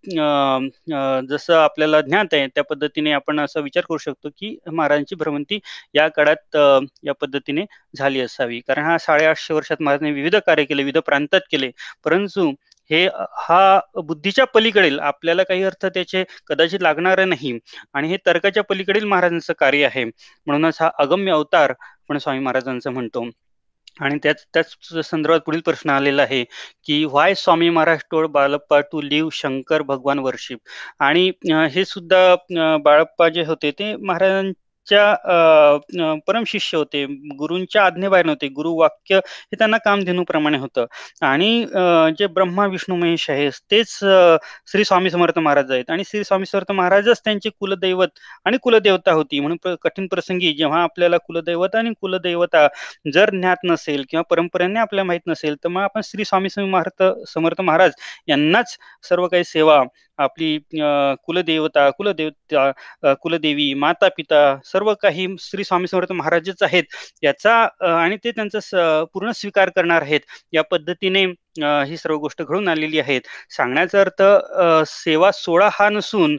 जसं 1.31 1.55
आपल्याला 1.55 2.01
ज्ञात 2.01 2.35
आहे 2.35 2.47
त्या 2.49 2.65
पद्धतीने 2.65 3.13
आपण 3.13 3.41
असा 3.41 3.61
विचार 3.61 3.85
करू 3.89 3.99
शकतो 3.99 4.29
की 4.31 4.57
महाराजांची 4.69 5.15
भ्रमंती 5.17 5.59
या 5.95 6.09
काळात 6.11 6.57
या 7.07 7.13
पद्धतीने 7.21 7.65
झाली 7.97 8.21
असावी. 8.21 8.61
कारण 8.61 8.85
हा 8.85 8.97
साडेआठशे 8.99 9.55
वर्षात 9.55 9.83
महाराजांनी 9.83 10.13
विविध 10.15 10.37
कार्य 10.47 10.65
केले 10.65 10.83
विविध 10.83 10.99
प्रांतात 11.07 11.41
केले. 11.51 11.71
परंतु 12.05 12.51
हे 12.91 13.05
हा 13.39 13.79
बुद्धीच्या 13.99 14.45
पलीकडील 14.47 14.99
आपल्याला 15.01 15.43
काही 15.43 15.63
अर्थ 15.63 15.87
त्याचे 15.87 16.23
कदाचित 16.47 16.83
लागणार 16.83 17.25
नाही. 17.25 17.59
आणि 17.95 18.09
हे 18.09 18.17
तर्काच्या 18.27 18.63
पलीकडील 18.65 19.05
महाराजांचं 19.07 19.53
कार्य 19.59 19.85
आहे. 19.87 20.05
म्हणूनच 20.05 20.79
हा 20.81 20.91
अगम्य 20.99 21.33
अवतार 21.33 21.71
आपण 21.71 22.19
स्वामी 22.19 22.39
महाराजांचं 22.41 22.93
म्हणतो. 22.93 23.29
आणि 24.01 24.19
त्याच 24.23 24.45
त्याच 24.55 24.75
संदर्भात 25.05 25.41
पुढील 25.47 25.61
प्रश्न 25.63 25.91
आलेला 25.91 26.23
आहे 26.23 26.43
की 26.87 27.05
व्हाय 27.05 27.35
स्वामी 27.37 27.69
महाराज 27.71 27.99
टोळ 28.11 28.27
बाळप्पा 28.31 28.81
टू 28.93 29.01
लिव्ह 29.03 29.31
शंकर 29.35 29.83
भगवान 29.85 30.19
वर्शिप? 30.19 30.59
आणि 31.01 31.31
हे 31.73 31.85
सुद्धा 31.85 32.35
बाळप्पा 32.85 33.29
जे 33.31 33.45
होते 33.45 33.71
ते 33.73 33.95
महाराजां 33.99 34.53
महाराजांच्या 34.93 36.15
परम 36.27 36.45
शिष्य 36.47 36.79
होते. 36.79 37.05
गुरुंच्या 37.39 37.85
आज्ञेबाहेर 37.87 38.27
नव्हते. 38.27 38.49
गुरु 38.49 38.75
वाक्य 38.79 39.17
हे 39.17 39.57
त्यांना 39.59 39.77
कामधेनूप्रमाणे 39.85 40.59
होतं. 40.59 40.87
आणि 41.23 41.65
जे 42.19 42.27
ब्रह्मा 42.27 42.67
विष्णू 42.67 42.97
महेश 42.97 43.29
आहे 43.31 43.49
तेच 43.71 43.99
श्री 44.73 44.85
स्वामी 44.85 45.11
समर्थ 45.11 45.39
महाराज 45.39 45.71
आहेत. 45.73 45.91
आणि 45.91 46.05
श्री 46.07 46.25
स्वामी 46.25 46.47
समर्थ 46.47 46.73
महाराजच 46.73 47.21
त्यांचे 47.25 47.51
कुलदैवत 47.51 48.09
आणि 48.45 48.59
कुलदेवता 48.63 49.13
होती. 49.13 49.41
म्हणून 49.41 49.75
कठीण 49.83 50.07
प्रसंगी 50.11 50.53
जेव्हा 50.55 50.83
आपल्याला 50.83 51.17
कुलदैवत 51.27 51.75
आणि 51.77 51.93
कुलदैवता 52.01 52.67
जर 53.15 53.31
ज्ञात 53.31 53.57
नसेल 53.65 54.05
किंवा 54.11 54.23
परंपरेने 54.31 54.81
आपल्याला 54.81 55.07
माहीत 55.07 55.21
नसेल 55.27 55.55
तर 55.65 55.69
मग 55.69 55.83
आपण 55.83 56.01
श्री 56.05 56.25
स्वामी 56.25 56.51
समर्थ 56.51 57.03
समर्थ 57.29 57.61
महाराज 57.61 57.93
यांनाच 58.29 58.77
सर्व 59.09 59.27
काही 59.29 59.45
सेवा 59.45 59.83
आपली 60.19 60.59
कुलदेवता 61.27 61.89
कुलदेवता 61.91 63.13
कुलदेवी 63.23 63.73
माता 63.77 64.09
पिता 64.17 64.39
सर्व 64.65 64.93
काही 65.03 65.27
श्री 65.41 65.65
स्वामी 65.65 65.87
समर्थ 65.89 66.13
महाराजच 66.13 66.63
आहेत. 66.63 66.85
याचा 67.23 67.55
आणि 67.95 68.17
ते 68.25 68.31
त्यांचा 68.33 69.05
पूर्ण 69.13 69.31
स्वीकार 69.33 69.71
करणार 69.77 70.03
आहेत. 70.03 70.21
या 70.53 70.63
पद्धतीने 70.71 71.27
ही 71.57 71.97
सर्व 71.97 72.17
गोष्ट 72.19 72.43
घडून 72.43 72.69
आलेली 72.69 72.99
आहेत. 73.01 73.21
सांगण्याचा 73.51 74.01
अर्थ 74.01 74.23
सेवा 74.89 75.31
सोळा 75.35 75.69
हा 75.73 75.89
नसून 75.91 76.37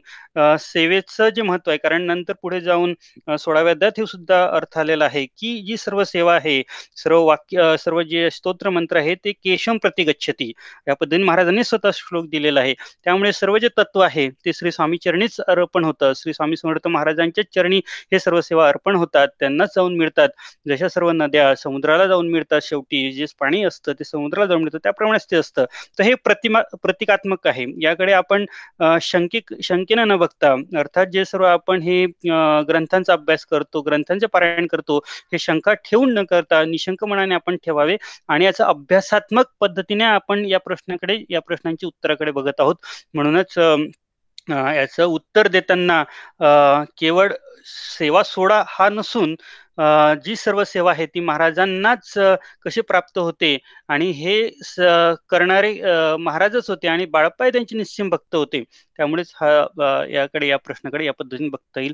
सेवेचं 0.60 1.30
जे 1.36 1.42
महत्त्व 1.42 1.72
आहे 1.72 1.78
कारण 1.84 2.02
नंतर 2.08 2.34
पुढे 2.42 2.60
जाऊन 2.62 2.94
सोळाव्या 3.40 3.72
अध्यात 3.74 4.00
हे 4.00 4.06
सुद्धा 4.08 4.44
अर्थ 4.58 4.78
आलेला 4.80 5.06
आहे 5.06 5.26
की 5.26 5.56
जी 5.68 5.78
सर्व 5.78 6.04
सेवा 6.04 6.36
आहे 6.36 6.62
सर्व 7.04 7.24
वाक्य 7.26 7.76
सर्व 7.84 8.02
जे 8.10 8.30
स्तोत्र 8.32 8.70
मंत्र 8.70 8.98
आहे 8.98 9.16
ते 9.26 9.32
केशम 9.34 9.78
प्रतिगच्छती 9.82 10.52
या 10.88 10.94
पद्धतीने 10.96 11.24
महाराजांनी 11.24 11.64
स्वतः 11.64 11.92
श्लोक 11.96 12.26
दिलेला 12.30 12.60
आहे. 12.60 12.74
त्यामुळे 13.06 13.32
सर्व 13.34 13.58
जे 13.58 13.68
तत्व 13.78 14.00
आहे 14.02 14.30
ते 14.46 14.54
श्री 14.54 14.72
स्वामी 14.72 14.98
चरणीच 15.06 15.40
अर्पण 15.48 15.84
होतं. 15.86 16.14
श्री 16.16 16.34
स्वामी 16.34 16.58
समर्थ 16.58 16.88
महाराजांच्या 16.88 17.44
चरणी 17.56 17.78
हे 18.12 18.20
सर्व 18.20 18.42
सेवा 18.42 18.68
अर्पण 18.68 18.96
होतात 18.96 19.28
त्यांनाच 19.40 19.74
जाऊन 19.76 19.98
मिळतात. 19.98 20.30
जशा 20.68 20.88
सर्व 20.90 21.12
नद्या 21.12 21.54
समुद्राला 21.56 22.08
जाऊन 22.08 22.30
मिळतात 22.32 22.62
शेवटी 22.64 23.12
जे 23.14 23.26
पाणी 23.40 23.64
असतं 23.64 23.94
ते 24.00 24.04
समुद्राला 24.04 24.46
जाऊन 24.48 24.62
मिळतं 24.62 24.78
त्या 24.84 24.94
प्रमाणेच 25.00 25.26
ते 25.26 25.36
असतं. 25.38 25.66
तर 26.00 26.04
हे 26.04 26.14
प्रतिमा 26.26 26.62
प्रतिकात्मक 26.84 27.48
आहे. 27.48 27.66
याकडे 27.82 28.14
आपण 28.14 28.46
शंकिक 29.02 29.54
शंकेनं 29.64 30.08
न 30.08 30.16
बघता 30.18 30.54
अर्थात 30.80 31.06
जे 31.14 31.26
सर्व 31.26 31.46
आपण 31.48 31.82
हे 31.82 32.06
ग्रंथांचा 32.68 33.14
अभ्यास 33.14 33.46
करतो 33.46 33.82
ग्रंथांचे 33.82 34.28
पारायण 34.30 34.68
करतो 34.68 34.98
हे 35.34 35.38
शंका 35.40 35.74
ठेवून 35.86 36.14
न 36.14 36.24
करता 36.26 36.64
निशंक 36.66 37.04
मनाने 37.06 37.36
आपण 37.36 37.58
ठेवावे 37.64 37.98
आणि 38.30 38.46
याचा 38.46 38.66
अभ्यासात्मक 38.68 39.46
पद्धतीने 39.62 40.04
आपण 40.06 40.46
या 40.46 40.60
प्रश्नाकडे 40.60 41.18
या 41.30 41.40
प्रश्नांची 41.42 41.86
उत्तराकडे 41.86 42.32
बघत 42.32 42.60
आहोत. 42.60 42.76
म्हणूनच 43.14 43.58
याचं 44.48 45.04
उत्तर 45.06 45.48
देताना 45.48 46.04
केवळ 46.98 47.32
सेवा 47.68 48.22
सोडा 48.24 48.64
हा 48.68 48.88
नसून 48.90 49.36
जी 50.26 50.36
सर्व 50.36 50.64
सेवा 50.64 50.92
आहे 50.92 51.06
ती 51.06 51.20
महाराजांनाच 51.20 52.14
कशी 52.66 52.82
प्राप्त 52.82 53.18
होते 53.20 53.58
आणि 53.90 54.10
हे 54.12 54.42
करणारे 55.30 55.74
महाराजच 56.20 56.70
होते 56.70 56.88
आणि 56.88 57.06
बाळप्पा 57.06 57.50
त्यांचे 57.50 57.78
निश्चिम 57.78 58.10
भक्त 58.10 58.36
होते. 58.36 58.64
त्यामुळेच 59.00 59.32
हा 59.42 59.50
याकडे 60.10 60.48
या 60.48 60.58
प्रश्नाकडे 60.58 61.06
या 61.06 61.14
पद्धतीने 61.20 61.50
बघता 61.50 61.80
येईल. 61.82 61.94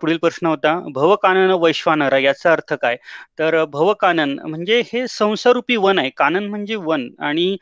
पुढील 0.00 0.16
प्रश्न 0.18 0.46
होता 0.46 0.74
भवकानन 0.94 1.50
वैश्वानर 1.62 2.16
याचा 2.18 2.52
अर्थ 2.52 2.72
काय? 2.82 2.96
तर 3.38 3.64
भवकानन 3.72 4.38
म्हणजे 4.40 4.80
हे 4.92 5.06
संसारूपी 5.08 5.76
वन 5.76 5.98
आहे. 5.98 6.10
कानन 6.16 6.46
म्हणजे 6.48 6.76
वन 6.76 7.08
आणि 7.20 7.56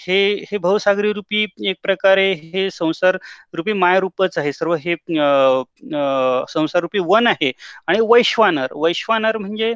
हे 0.00 0.18
हे 0.50 0.58
भवसागरी 0.58 1.12
रूपी 1.12 1.44
एक 1.70 1.76
प्रकारे 1.82 2.32
हे 2.34 2.68
संसार 2.70 3.16
रूपी 3.56 3.72
मायरूपच 3.72 4.38
आहे. 4.38 4.52
सर्व 4.52 4.74
हे 4.76 4.94
संसारूपी 6.54 6.98
वन 7.06 7.26
आहे 7.26 7.52
आणि 7.88 8.00
वैश्वानर. 8.46 8.72
वैश्वानर 8.82 9.36
म्हणजे 9.38 9.72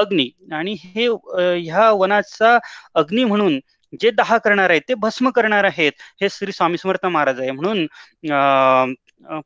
अग्नी. 0.00 0.28
आणि 0.52 0.76
हे 0.84 1.06
ह्या 1.06 1.90
वनाचा 1.92 2.58
अग्नी 2.94 3.24
म्हणून 3.24 3.58
जे 4.00 4.10
दहा 4.10 4.36
करणार 4.44 4.70
आहेत 4.70 4.82
ते 4.88 4.94
भस्म 4.94 5.30
करणार 5.36 5.64
आहेत 5.64 5.92
हे 6.20 6.28
श्री 6.30 6.52
स्वामी 6.52 6.78
समर्थ 6.78 7.06
महाराज 7.06 7.40
आहे. 7.40 7.50
म्हणून 7.50 7.86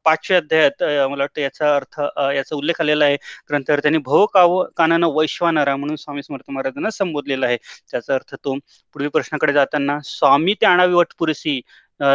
पाचव्या 0.05 0.39
अध्यायात 0.39 0.83
मला 1.11 1.23
वाटतं 1.23 1.41
याचा 1.41 1.75
अर्थ 1.77 2.01
याचा 2.35 2.57
उल्लेख 2.57 2.81
आलेला 2.81 3.05
आहे. 3.05 3.17
ग्रंथार्थाने 3.51 3.99
भव 3.99 4.25
काव 4.35 4.63
कानानं 4.77 5.13
वैश्वानरा 5.17 5.77
म्हणून 5.77 5.97
स्वामी 5.97 6.23
समर्थ 6.23 6.51
महाराजांना 6.51 6.91
संबोधलेला 6.91 7.47
आहे. 7.47 7.57
त्याचा 7.91 8.15
अर्थ 8.15 8.35
तो 8.35 8.55
पुढील 8.95 9.09
प्रश्नाकडे 9.09 9.53
जाताना 9.53 9.99
स्वामी 10.05 10.55
ते 10.61 10.67
आणावी 10.67 10.95
वटपुरीसी 10.95 11.61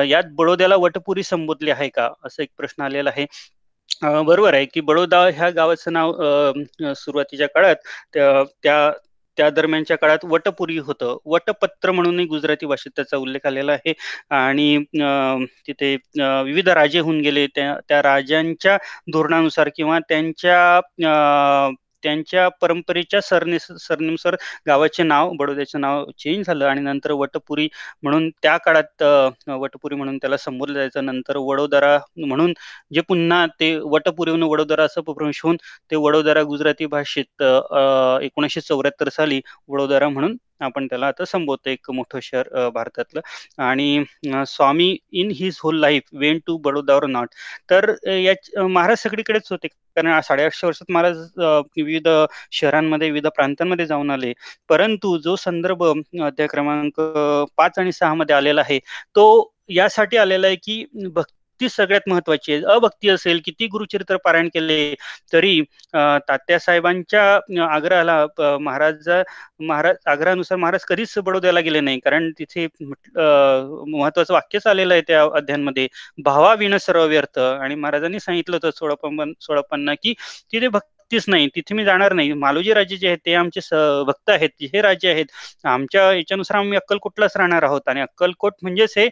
यात 0.09 0.23
बडोद्याला 0.37 0.75
वटपुरी 0.75 1.23
संबोधले 1.23 1.71
आहे 1.71 1.87
का? 1.89 2.09
असा 2.25 2.43
एक 2.43 2.49
प्रश्न 2.57 2.83
आलेला 2.83 3.09
आहे. 3.09 3.25
बरोबर 4.01 4.53
आहे 4.55 4.65
की 4.67 4.81
बडोदा 4.81 5.19
ह्या 5.27 5.49
गावाचं 5.51 5.93
नाव 5.93 6.11
सुरुवातीच्या 6.95 7.47
काळात 7.49 7.75
त्या 8.13 8.89
त्या 9.37 9.49
दरम्यानच्या 9.49 9.95
काळात 9.97 10.23
वटपुरी 10.25 10.77
होतं. 10.79 11.17
वटपत्र 11.25 11.91
म्हणूनही 11.91 12.25
गुजराती 12.27 12.65
भाषेत 12.65 12.91
त्याचा 12.95 13.17
उल्लेख 13.17 13.45
आलेला 13.47 13.71
आहे. 13.73 13.93
आणि 14.31 14.77
तिथे 15.67 15.95
विविध 16.43 16.69
राजे 16.69 16.99
होऊन 16.99 17.19
गेले. 17.21 17.45
त्या 17.55 17.75
त्या 17.89 18.01
राजांच्या 18.03 18.77
धोरणानुसार 19.13 19.69
किंवा 19.75 19.99
त्यांच्या 20.09 20.57
त्यांच्या 22.03 22.47
परंपरेच्या 22.61 23.21
सरने 23.21 23.57
सरनेनुसार 23.59 24.35
गावाचे 24.67 25.03
नाव 25.03 25.31
बडोद्याचं 25.37 25.81
नाव 25.81 26.03
चेंज 26.19 26.45
झालं 26.45 26.65
आणि 26.67 26.81
नंतर 26.81 27.11
वटपुरी 27.13 27.67
म्हणून 28.03 28.29
त्या 28.43 28.57
काळात 28.59 29.03
वटपुरी 29.51 29.95
म्हणून 29.95 30.17
त्याला 30.17 30.37
संबोधलं 30.37 30.73
जायचं. 30.75 31.05
नंतर 31.05 31.37
वडोदरा 31.39 31.97
म्हणून 32.19 32.53
जे 32.93 33.01
पुन्हा 33.03 33.45
ते 33.59 33.75
वटपुरीहून 33.85 34.43
वडोदरा 34.43 34.83
असं 34.85 35.01
प्रवेश 35.03 35.41
होऊन 35.43 35.57
ते 35.91 35.95
वडोदरा 35.97 36.41
गुजराती 36.45 36.85
भाषेत 36.87 37.43
एकोणीसशे 38.23 38.61
चौऱ्याहत्तर 38.61 39.09
साली 39.11 39.41
वडोदरा 39.69 40.09
म्हणून 40.09 40.35
आपण 40.61 40.87
त्याला 40.87 41.07
आता 41.07 41.25
संबोधतो 41.25 41.69
एक 41.69 41.91
मोठं 41.91 42.19
शहर 42.23 42.69
भारतातलं. 42.73 43.21
आणि 43.59 44.03
Swami 44.47 44.95
in 45.11 45.31
his 45.35 45.59
whole 45.63 45.79
life 45.79 46.03
went 46.13 46.39
to 46.47 46.57
Baroda 46.63 46.95
or 46.95 47.05
not. 47.07 47.27
तर 47.69 47.93
या 48.07 48.67
महाराज 48.67 48.97
सगळीकडेच 49.03 49.47
होते. 49.51 49.67
कारण 49.67 50.19
साडेआठशे 50.23 50.65
वर्षात 50.67 50.91
महाराज 50.91 51.17
विविध 51.77 52.07
शहरांमध्ये 52.51 53.07
विविध 53.09 53.27
प्रांतांमध्ये 53.35 53.85
जाऊन 53.85 54.11
आले. 54.11 54.33
परंतु 54.69 55.17
जो 55.23 55.35
संदर्भ 55.35 55.83
अध्याय 55.83 56.47
क्रमांक 56.47 56.99
पाच 57.57 57.79
आणि 57.79 57.91
सहा 57.91 58.13
मध्ये 58.13 58.35
आलेला 58.35 58.61
आहे 58.61 58.79
तो 59.15 59.25
यासाठी 59.69 60.17
आलेला 60.17 60.47
आहे 60.47 60.55
की 60.55 60.83
भक्ती 61.13 61.35
ती 61.61 61.69
सगळ्यात 61.69 62.09
महत्वाची 62.09 62.53
आहे. 62.53 62.61
अभक्ती 62.73 63.09
असेल 63.09 63.39
किती 63.45 63.67
गुरुचरित्र 63.67 64.17
पारायण 64.25 64.47
केले 64.53 64.93
तरी 65.33 65.59
तात्यासाहेबांच्या 66.27 67.23
आग्रहाला 67.65 68.25
महाराज 68.61 69.09
महाराज 69.61 69.95
आग्रहानुसार 70.07 70.57
महाराज 70.57 70.83
कधीच 70.87 71.13
बडोद्याला 71.25 71.59
गेले 71.59 71.79
नाही. 71.81 71.99
कारण 71.99 72.29
तिथे 72.39 72.67
महत्वाचं 73.15 74.33
वाक्यच 74.33 74.67
आलेलं 74.67 74.93
आहे 74.93 75.01
त्या 75.07 75.23
अध्यायांमध्ये. 75.35 75.87
भावा 76.25 76.53
विण 76.59 76.77
सर्व 76.77 77.05
व्यर्थ. 77.07 77.39
आणि 77.39 77.75
महाराजांनी 77.75 78.19
सांगितलं 78.19 78.55
होतं 78.55 78.71
सोळापन्न 78.77 79.31
सोळापन्न 79.41 79.93
की 80.03 80.13
तिथे 80.53 80.67
भक्तीच 80.67 81.23
नाही. 81.27 81.47
तिथे 81.55 81.73
मी 81.75 81.83
जाणार 81.85 82.13
नाही. 82.13 82.33
मालोजी 82.33 82.73
राज्य 82.73 82.95
जे 82.97 83.07
आहेत 83.07 83.17
ते 83.25 83.33
आमचे 83.35 83.59
भक्त 84.07 84.29
आहेत. 84.29 84.49
हे 84.73 84.81
राज्य 84.81 85.09
आहेत. 85.11 85.25
आमच्या 85.65 86.11
याच्यानुसार 86.13 86.57
आम्ही 86.57 86.77
अक्कलकोटलाच 86.77 87.37
राहणार 87.37 87.63
आहोत. 87.63 87.87
आणि 87.87 88.01
अक्कलकोट 88.01 88.53
म्हणजेच 88.61 88.93
हे 88.97 89.07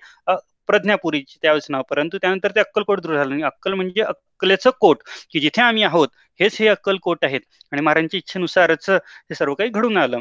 प्रज्ञापुरीची 0.68 1.38
त्यावेळेस 1.42 1.66
नाव. 1.70 1.82
परंतु 1.90 2.18
त्यानंतर 2.18 2.52
ते 2.52 2.60
अक्कलकोट 2.60 3.00
दूर 3.02 3.16
झालं. 3.16 3.42
अक्कल 3.46 3.74
म्हणजे 3.74 4.02
अक्कलेचं 4.02 4.70
कोट 4.80 4.98
की 5.32 5.40
जिथे 5.40 5.62
आम्ही 5.62 5.84
आहोत 5.84 6.08
हेच 6.40 6.58
हे 6.60 6.68
अक्कलकोट 6.68 7.26
आहेत. 7.26 7.42
आणि 7.72 7.82
महाराजांच्या 7.82 8.18
इच्छेनुसारच 8.18 8.90
हे 8.90 9.36
सर्व 9.36 9.54
काही 9.54 9.70
घडून 9.70 9.98
आलं. 9.98 10.20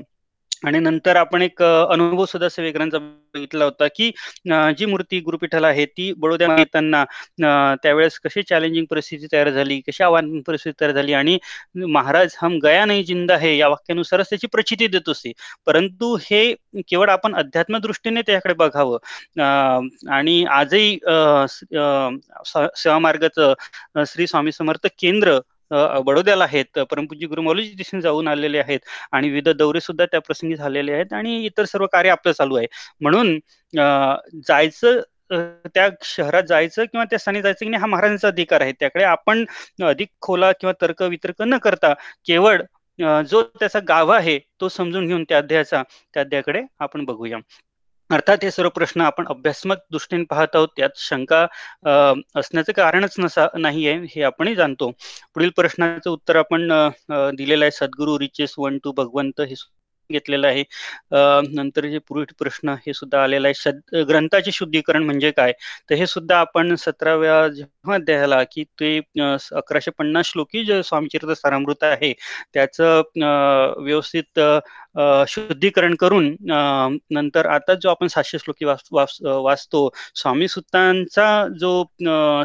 आणि 0.66 0.78
नंतर 0.78 1.16
आपण 1.16 1.42
एक 1.42 1.62
अनुभव 1.62 2.24
सुद्धा 2.24 2.48
सेवेकरांचा 2.48 2.98
बघितला 2.98 3.64
होता 3.64 3.86
की 3.86 4.10
जी 4.78 4.86
मूर्ती 4.86 5.20
गुरुपीठाला 5.20 5.66
आहे 5.66 5.86
ती 5.86 6.12
बडोद्या 6.12 6.48
येताना 6.58 7.04
त्यावेळेस 7.82 8.18
कशी 8.18 8.42
चॅलेंजिंग 8.42 8.84
परिस्थिती 8.90 9.26
तयार 9.32 9.50
झाली 9.50 9.80
कशी 9.80 10.02
आव्हान 10.04 10.40
परिस्थिती 10.40 10.80
तयार 10.80 10.92
झाली 10.92 11.12
आणि 11.12 11.38
महाराज 11.76 12.34
हम 12.42 12.58
गया 12.62 12.84
नाही 12.84 13.04
जिंदा 13.04 13.34
आहे 13.34 13.56
या 13.56 13.68
वाक्यानुसारच 13.68 14.30
त्याची 14.30 14.46
प्रचिती 14.46 14.86
देत 14.86 15.08
असते 15.08 15.32
परंतु 15.66 16.16
हे 16.16 16.54
केवळ 16.88 17.08
आपण 17.08 17.34
अध्यात्म 17.34 17.78
दृष्टीने 17.78 18.22
त्याकडे 18.22 18.54
बघावं. 18.54 18.98
आणि 20.08 20.44
आजही 20.44 20.98
सेवा 22.76 22.98
मार्गाचं 22.98 23.54
श्री 24.06 24.26
स्वामी 24.26 24.52
समर्थ 24.52 24.86
केंद्र 25.00 25.38
बडोद्याला 26.06 26.44
आहेत. 26.44 26.78
परमपूज्य 26.90 27.26
गुरु 27.26 27.42
मौलीजी 27.42 27.74
दिसून 27.76 28.00
जाऊन 28.00 28.28
आलेले 28.28 28.58
आहेत 28.58 28.80
आणि 29.12 29.28
विविध 29.28 29.48
दौरे 29.58 29.80
सुद्धा 29.80 30.04
त्या 30.06 30.20
प्रसंगी 30.20 30.56
झालेले 30.56 30.92
आहेत 30.92 31.12
आणि 31.14 31.36
इतर 31.46 31.64
सर्व 31.64 31.86
कार्य 31.92 32.10
आपलं 32.10 32.32
चालू 32.32 32.56
आहे. 32.56 32.66
म्हणून 33.00 33.38
जायचं 34.48 35.00
त्या 35.74 35.88
शहरात 36.04 36.42
जायचं 36.48 36.84
किंवा 36.84 37.04
त्या 37.10 37.18
स्थानी 37.18 37.42
जायचं 37.42 37.64
की 37.64 37.70
नाही 37.70 37.80
हा 37.80 37.86
महाराजांचा 37.86 38.28
अधिकार 38.28 38.60
आहे. 38.60 38.72
त्याकडे 38.80 39.04
आपण 39.04 39.44
अधिक 39.84 40.08
खोला 40.22 40.52
किंवा 40.52 40.72
तर्क 40.82 41.02
वितर्क 41.02 41.42
न 41.42 41.58
करता 41.64 41.92
केवळ 42.26 42.62
जो 43.28 43.42
त्याचा 43.60 43.78
गाव 43.88 44.10
आहे 44.12 44.38
तो 44.60 44.68
समजून 44.68 45.06
घेऊन 45.06 45.24
त्या 45.28 45.38
अध्यायाचा 45.38 45.82
त्या 46.14 46.22
अध्यायाकडे 46.22 46.62
आपण 46.80 47.04
बघूया. 47.04 47.38
अर्थात 48.10 48.38
हे 48.44 48.50
सर्व 48.50 48.68
प्रश्न 48.70 49.00
आपण 49.00 49.26
अभ्यासमक 49.30 49.78
दृष्टीने 49.92 50.24
पाहत 50.30 50.56
आहोत. 50.56 50.68
त्यात 50.76 50.98
शंका 50.98 51.40
असण्याचं 52.38 52.72
कारणच 52.72 53.14
नसा 53.18 53.46
नाही 53.58 53.86
आहे 53.88 54.06
हे 54.10 54.22
आपणही 54.22 54.54
जाणतो. 54.54 54.90
पुढील 55.34 55.50
प्रश्नाचं 55.56 56.10
उत्तर 56.10 56.36
आपण 56.36 56.68
दिलेलं 57.36 57.64
आहे. 57.64 57.70
सद्गुरु 57.72 58.18
रिचेस 58.20 58.54
वन 58.58 58.78
टू 58.84 58.92
भगवंत 58.96 59.40
हे 59.40 59.54
घेतलेलं 60.10 60.46
आहे. 60.46 60.62
नंतर 61.54 61.86
जे 61.88 61.98
पूर्वी 62.08 62.24
प्रश्न 62.38 62.74
हे 62.86 62.92
सुद्धा 62.94 63.22
आलेला 63.22 63.48
आहे. 63.48 64.02
ग्रंथाचे 64.04 64.52
शुद्धीकरण 64.52 65.04
म्हणजे 65.04 65.30
काय? 65.30 65.52
तर 65.90 65.94
हे 65.94 66.06
सुद्धा 66.06 66.38
आपण 66.38 66.74
सतराव्या 66.76 67.46
जेव्हा 67.48 67.98
द्यायला 67.98 68.42
की 68.52 68.64
ते 68.80 68.98
अकराशे 69.52 69.90
पन्नास 69.98 70.26
श्लोकी 70.26 70.64
जे 70.64 70.82
स्वामीचरित 70.82 71.36
सारामृत 71.36 71.84
आहे 71.84 72.12
त्याचं 72.54 73.02
व्यवस्थित 73.84 74.40
शुद्धीकरण 75.28 75.94
करून 76.00 76.34
नंतर 77.10 77.46
आता 77.48 77.74
जो 77.74 77.88
आपण 77.90 78.06
सातशे 78.08 78.38
श्लोकी 78.38 78.64
वाच 78.64 78.88
वाचतो 79.22 79.88
स्वामी 80.14 80.48
सुतांचा 80.48 81.26
जो 81.60 81.82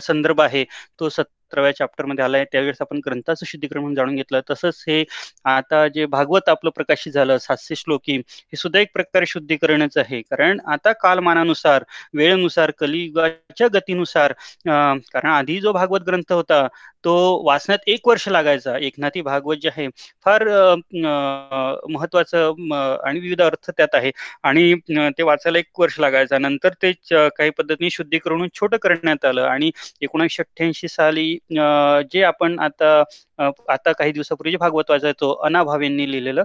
संदर्भ 0.01 0.41
आहे 0.41 0.63
तो 0.99 1.09
सत 1.09 1.23
सतराव्या 1.51 1.71
चॅप्टरमध्ये 1.75 2.23
आलाय. 2.25 2.45
त्यावेळेस 2.51 2.77
आपण 2.81 2.99
ग्रंथाचं 3.05 3.45
शुद्धीकरण 3.45 3.81
म्हणून 3.81 3.95
जाणून 3.95 4.15
घेतलं. 4.15 4.41
तसंच 4.49 4.83
हे 4.87 5.03
आता 5.45 5.87
जे 5.87 6.05
भागवत 6.07 6.49
आपलं 6.49 6.69
प्रकाशित 6.75 7.13
झालं 7.13 7.37
सातशे 7.37 7.75
श्लोकी 7.75 8.17
हे 8.17 8.57
सुद्धा 8.57 8.79
एक 8.79 8.91
प्रकारे 8.93 9.25
शुद्धीकरणच 9.27 9.97
आहे. 9.97 10.21
कारण 10.21 10.59
आता 10.67 10.91
कालमानानुसार 11.03 11.83
वेळेनुसार 12.13 12.71
कलियुगाच्या 12.79 13.67
गतीनुसार 13.73 14.33
कारण 14.67 15.29
आधी 15.29 15.59
जो 15.61 15.71
भागवत 15.73 16.01
ग्रंथ 16.07 16.31
होता 16.31 16.67
तो 17.03 17.11
वाचण्यात 17.45 17.79
एक 17.89 18.07
वर्ष 18.07 18.27
लागायचा. 18.29 18.75
एकनाथी 18.79 19.21
भागवत 19.21 19.57
जे 19.61 19.69
आहे 19.69 19.87
फार 20.25 20.43
महत्वाचं 21.89 22.73
आणि 23.07 23.19
विविध 23.19 23.41
अर्थ 23.41 23.69
त्यात 23.71 23.95
आहे. 23.95 24.11
आणि 24.43 24.73
ते 25.17 25.23
वाचायला 25.23 25.59
एक 25.59 25.79
वर्ष 25.79 25.99
लागायचा. 25.99 26.37
नंतर 26.39 26.73
ते 26.83 26.91
काही 27.11 27.49
पद्धतीने 27.57 27.89
शुद्धीकरण 27.91 28.47
छोटं 28.53 28.77
करण्यात 28.83 29.25
आलं. 29.25 29.41
आणि 29.43 29.71
एकोणीसशे 30.01 30.43
अठ्ठ्याऐंशी 30.43 30.87
साली 30.89 31.33
जे 32.11 32.23
आपण 32.23 32.59
आता 32.59 33.01
आता 33.69 33.91
काही 33.91 34.11
दिवसापूर्वी 34.11 34.55
भागवत 34.57 34.89
वाचायचो 34.89 35.31
अनाभावेंनी 35.45 36.09
लिहिलेलं 36.11 36.43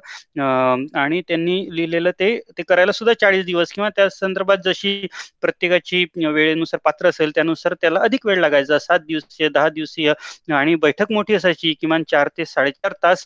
आणि 0.96 1.20
त्यांनी 1.28 1.56
लिहिलेलं 1.70 2.10
ते 2.20 2.28
ते 2.58 2.62
करायला 2.64 2.92
सुद्धा 2.92 3.12
चाळीस 3.20 3.44
दिवस 3.46 3.72
किंवा 3.72 3.88
त्या 3.96 4.08
संदर्भात 4.10 4.58
जशी 4.64 5.06
प्रत्येकाची 5.42 6.04
वेळेनुसार 6.16 6.80
पात्र 6.84 7.08
असेल 7.08 7.30
त्यानुसार 7.34 7.74
त्याला 7.80 8.00
अधिक 8.02 8.26
वेळ 8.26 8.40
लागायचा. 8.40 8.78
सात 8.80 9.00
दिवसीय 9.02 9.48
दहा 9.50 9.68
दिवसीय 9.70 10.12
आणि 10.48 10.74
बैठक 10.76 11.12
मोठी 11.12 11.34
असायची 11.34 11.72
किमान 11.80 12.02
चार 12.10 12.28
ते 12.38 12.44
साडेचार 12.44 12.92
तास 13.02 13.24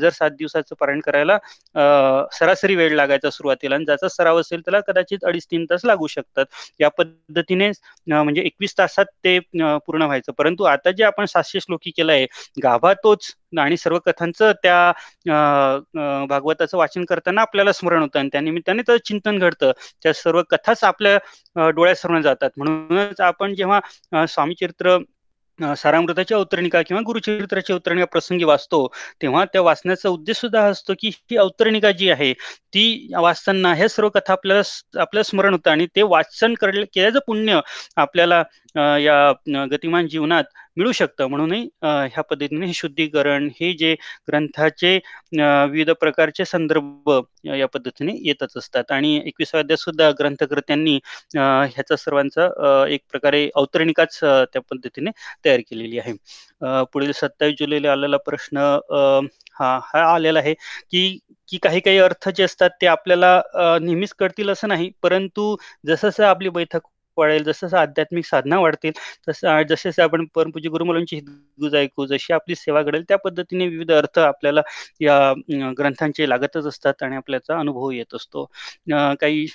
जर 0.00 0.10
सात 0.12 0.30
दिवसाचं 0.38 0.74
पारायण 0.80 1.00
करायला 1.00 1.36
सरासरी 2.38 2.74
वेळ 2.76 2.94
लागायचा 2.96 3.30
सुरुवातीला 3.30 3.74
आणि 3.74 3.84
ज्याचा 3.84 4.08
सराव 4.08 4.40
असेल 4.40 4.60
त्याला 4.60 4.80
कदाचित 4.86 5.24
अडीच 5.24 5.46
तीन 5.50 5.64
तास 5.70 5.84
लागू 5.84 6.06
शकतात. 6.06 6.44
या 6.80 6.88
पद्धतीने 6.98 7.70
म्हणजे 8.06 8.42
एकवीस 8.42 8.74
तासात 8.78 9.04
ते 9.24 9.38
पूर्ण 9.86 10.02
व्हायचं. 10.02 10.32
परंतु 10.38 10.64
आता 10.64 10.90
जे 10.90 11.04
आपण 11.04 11.24
सातशे 11.26 11.60
श्लोकी 11.60 11.90
केलं 11.96 12.12
आहे 12.12 12.26
गाभा 12.62 12.92
तोच 13.04 13.34
आणि 13.58 13.76
सर्व 13.76 13.98
कथांचं 14.06 14.52
त्या 14.62 14.92
भागवताचं 16.28 16.76
वाचन 16.78 17.04
करताना 17.04 17.40
आपल्याला 17.42 17.72
स्मरण 17.72 18.02
होतं 18.02 18.18
आणि 18.18 18.28
त्या 18.32 18.40
निमित्ताने 18.40 18.82
तर 18.88 18.96
चिंतन 19.04 19.38
घडतं. 19.38 19.72
त्या 20.02 20.12
सर्व 20.14 20.42
कथाच 20.50 20.84
आपल्या 20.84 21.70
डोळ्यासमोर 21.70 22.20
जातात. 22.22 22.50
म्हणूनच 22.56 23.20
आपण 23.22 23.54
जेव्हा 23.54 24.26
स्वामीचरित्र 24.26 24.96
सारामृताची 25.76 26.34
अवतरणिका 26.34 26.82
किंवा 26.82 27.02
गुरुचरित्राची 27.06 27.72
अवतरणिका 27.72 28.04
प्रसंगी 28.04 28.44
वाचतो 28.44 28.86
तेव्हा 29.22 29.44
त्या 29.44 29.60
वाचण्याचा 29.60 30.08
उद्देश 30.08 30.36
सुद्धा 30.36 30.62
असतो 30.62 30.94
की 30.98 31.08
ही 31.08 31.36
अवतरणिका 31.36 31.90
जी 31.90 32.10
आहे 32.10 32.32
ती 32.74 33.08
वाचताना 33.16 33.74
ह्या 33.74 33.88
सर्व 33.88 34.08
कथा 34.08 34.32
आपल्याला 34.32 35.00
आपल्या 35.00 35.22
स्मरण 35.22 35.52
होतं 35.52 35.70
आणि 35.70 35.86
ते 35.96 36.02
वाचन 36.02 36.54
केल्याचं 36.54 37.18
पुण्य 37.26 37.60
आपल्याला 37.96 38.42
या 38.98 39.32
गतिमान 39.72 40.08
जीवनात 40.08 40.44
मिळू 40.80 40.92
शकतं. 40.92 41.26
म्हणूनही 41.28 41.62
ह्या 41.82 42.22
पद्धतीने 42.30 42.66
हे 42.66 42.72
शुद्धीकरण 42.74 43.48
हे 43.60 43.72
जे 43.78 43.94
ग्रंथाचे 44.28 44.94
विविध 45.34 45.90
प्रकारचे 46.00 46.44
संदर्भ 46.44 47.10
या 47.46 47.66
पद्धतीने 47.74 48.12
येतच 48.26 48.56
असतात. 48.56 48.90
आणि 48.90 49.14
एकविसाव्या 49.26 49.62
अध्यात 49.64 49.78
सुद्धा 49.78 50.10
ग्रंथकर्त्यांनी 50.20 50.98
ह्याचा 51.34 51.96
सर्वांचा 51.96 52.48
एक 52.88 53.00
प्रकारे 53.10 53.48
अवतरणिकाच 53.54 54.18
त्या 54.22 54.62
पद्धतीने 54.70 55.10
तयार 55.44 55.60
केलेली 55.70 55.98
आहे. 55.98 56.12
पुढील 56.92 57.12
सत्तावीस 57.12 57.54
जुलैला 57.58 57.92
आलेला 57.92 58.16
प्रश्न 58.26 58.58
हा 59.60 59.78
हा 59.84 60.02
आलेला 60.14 60.38
आहे 60.38 60.54
की 60.90 61.18
की 61.48 61.58
काही 61.62 61.80
काही 61.80 61.98
अर्थ 61.98 62.28
जे 62.36 62.42
असतात 62.44 62.70
ते 62.82 62.86
आपल्याला 62.86 63.40
नेहमीच 63.82 64.12
कळतील 64.18 64.50
असं 64.50 64.68
नाही. 64.68 64.90
परंतु 65.02 65.56
जसं 65.86 66.08
जसं 66.08 66.24
आपली 66.24 66.48
बैठक 66.50 66.80
वाढेल 67.20 67.42
जसं 67.44 67.76
आध्यात्मिक 67.78 68.24
साधना 68.26 68.58
वाढतील 68.60 68.92
तसं 69.28 69.62
जसे 69.64 69.88
जसे 69.90 70.02
आपण 70.02 70.24
परमपूज्य 70.34 70.68
गुरुमुलांची 70.70 71.18
गुज 71.58 71.74
ऐकू 71.76 72.06
जशी 72.06 72.32
आपली 72.32 72.54
सेवा 72.54 72.82
घडेल 72.82 73.02
त्या 73.08 73.16
पद्धतीने 73.18 73.66
विविध 73.68 73.92
अर्थ 73.92 74.18
आपल्याला 74.20 74.60
या 75.00 75.32
ग्रंथांचे 75.78 76.28
लागतच 76.28 76.66
असतात 76.66 77.02
आणि 77.02 77.16
आपल्याचा 77.16 77.58
अनुभव 77.58 77.90
येत 77.90 78.14
असतो. 78.14 78.44
काही 79.20 79.46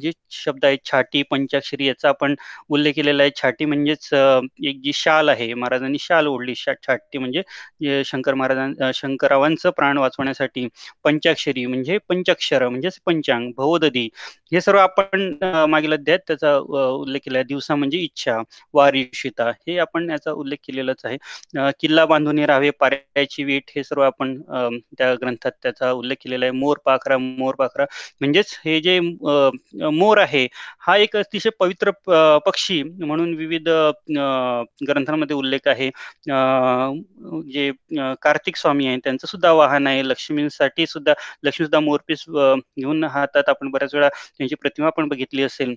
जे 0.00 0.10
शब्द 0.34 0.64
आहेत 0.64 0.78
छाटी 0.84 1.22
पंचाक्षरी 1.30 1.86
याचा 1.86 2.08
आपण 2.08 2.34
उल्लेख 2.70 2.92
केलेला 2.96 3.22
आहे. 3.22 3.30
छाटी 3.36 3.64
म्हणजेच 3.64 4.08
एक 4.12 4.80
जी 4.84 4.92
शाल 4.94 5.28
आहे 5.28 5.52
महाराजांनी 5.54 5.98
शाल 6.00 6.26
ओढली. 6.26 6.54
छाटी 6.56 7.18
म्हणजे 7.18 8.02
शंकर 8.06 8.34
महाराजां 8.34 8.90
शंकरावांचं 8.94 9.70
प्राण 9.76 9.98
वाचवण्यासाठी 9.98 10.66
पंचाक्षरी 11.04 11.64
म्हणजे 11.66 11.98
पंचाक्षर 12.08 12.68
म्हणजेच 12.68 12.98
पंचांग 13.06 13.50
भवदधी 13.56 14.08
हे 14.52 14.60
सर्व 14.60 14.78
आपण 14.78 15.32
मागील 15.68 15.92
अध्यायात 15.92 16.18
त्याचा 16.28 16.56
उल्लेख 17.04 17.20
केला 17.24 17.38
आहे. 17.38 17.44
दिवसा 17.48 17.74
म्हणजे 17.74 17.98
इच्छा 18.00 18.38
वार 18.74 18.94
इशिता 18.94 19.48
हे 19.58 19.78
आपण 19.78 20.10
याचा 20.10 20.32
उल्लेख 20.32 20.58
केलेलाच 20.66 21.04
आहे. 21.04 21.16
किल्ला 21.80 22.04
बांधून 22.06 22.38
राहावे 22.40 22.70
पाऱ्याची 22.80 23.44
वीट 23.44 23.70
हे 23.76 23.84
सर्व 23.84 24.02
आपण 24.04 24.36
त्या 24.98 25.12
ग्रंथात 25.14 25.52
त्याचा 25.62 25.90
उल्लेख 25.92 26.16
केलेला 26.24 26.44
आहे. 26.46 26.52
मोर 26.54 26.78
पाखरा 26.84 27.18
मोर 27.18 27.54
पाखरा. 27.58 27.84
म्हणजेच 28.20 28.58
हे 28.64 28.80
जे 28.80 28.98
मोर 29.92 30.18
आहे 30.18 30.46
हा 30.86 30.96
एक 30.96 31.16
अतिशय 31.16 31.50
पवित्र 31.60 31.90
पक्षी 32.46 32.82
म्हणून 32.82 33.34
विविध 33.36 33.68
ग्रंथांमध्ये 34.88 35.36
उल्लेख 35.36 35.68
आहे. 35.68 35.90
जे 37.52 37.70
कार्तिक 38.22 38.56
स्वामी 38.56 38.86
आहे 38.86 38.96
त्यांचं 39.04 39.26
सुद्धा 39.26 39.52
वाहन 39.52 39.86
आहे. 39.86 40.02
लक्ष्मीसाठी 40.04 40.86
सुद्धा 40.86 41.12
लक्ष्मी 41.44 41.64
सुद्धा 41.66 41.80
मोरपीस 41.80 42.24
घेऊन 42.28 43.04
हातात 43.06 43.48
आपण 43.48 43.70
बऱ्याच 43.70 43.94
वेळा 43.94 44.08
त्यांची 44.08 44.54
प्रतिमा 44.62 44.90
पण 44.96 45.08
बघितली 45.08 45.42
असेल. 45.42 45.74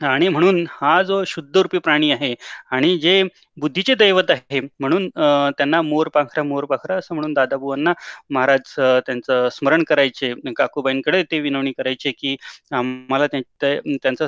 आणि 0.00 0.28
म्हणून 0.28 0.64
हा 0.70 1.00
जो 1.02 1.22
शुद्ध 1.26 1.56
रूपी 1.56 1.78
प्राणी 1.78 2.10
आहे 2.12 2.34
आणि 2.70 2.96
जे 2.98 3.22
बुद्धीचे 3.58 3.94
दैवत 3.94 4.30
आहे 4.30 4.60
म्हणून 4.60 5.08
त्यांना 5.50 5.80
मोर 5.82 6.08
पाखरा 6.08 6.42
मोर 6.44 6.64
पाखरा 6.64 6.96
असं 6.96 7.14
म्हणून 7.14 7.32
दादाबुवांना 7.34 7.92
महाराज 8.30 8.74
त्यांचं 9.06 9.48
स्मरण 9.52 9.82
करायचे 9.84 10.32
काकूबाईंकडे 10.56 11.22
ते 11.30 11.40
विनवणी 11.40 11.72
करायचे 11.72 12.12
की 12.12 12.36
आम्हाला 12.72 13.26
त्यांचा 13.28 14.26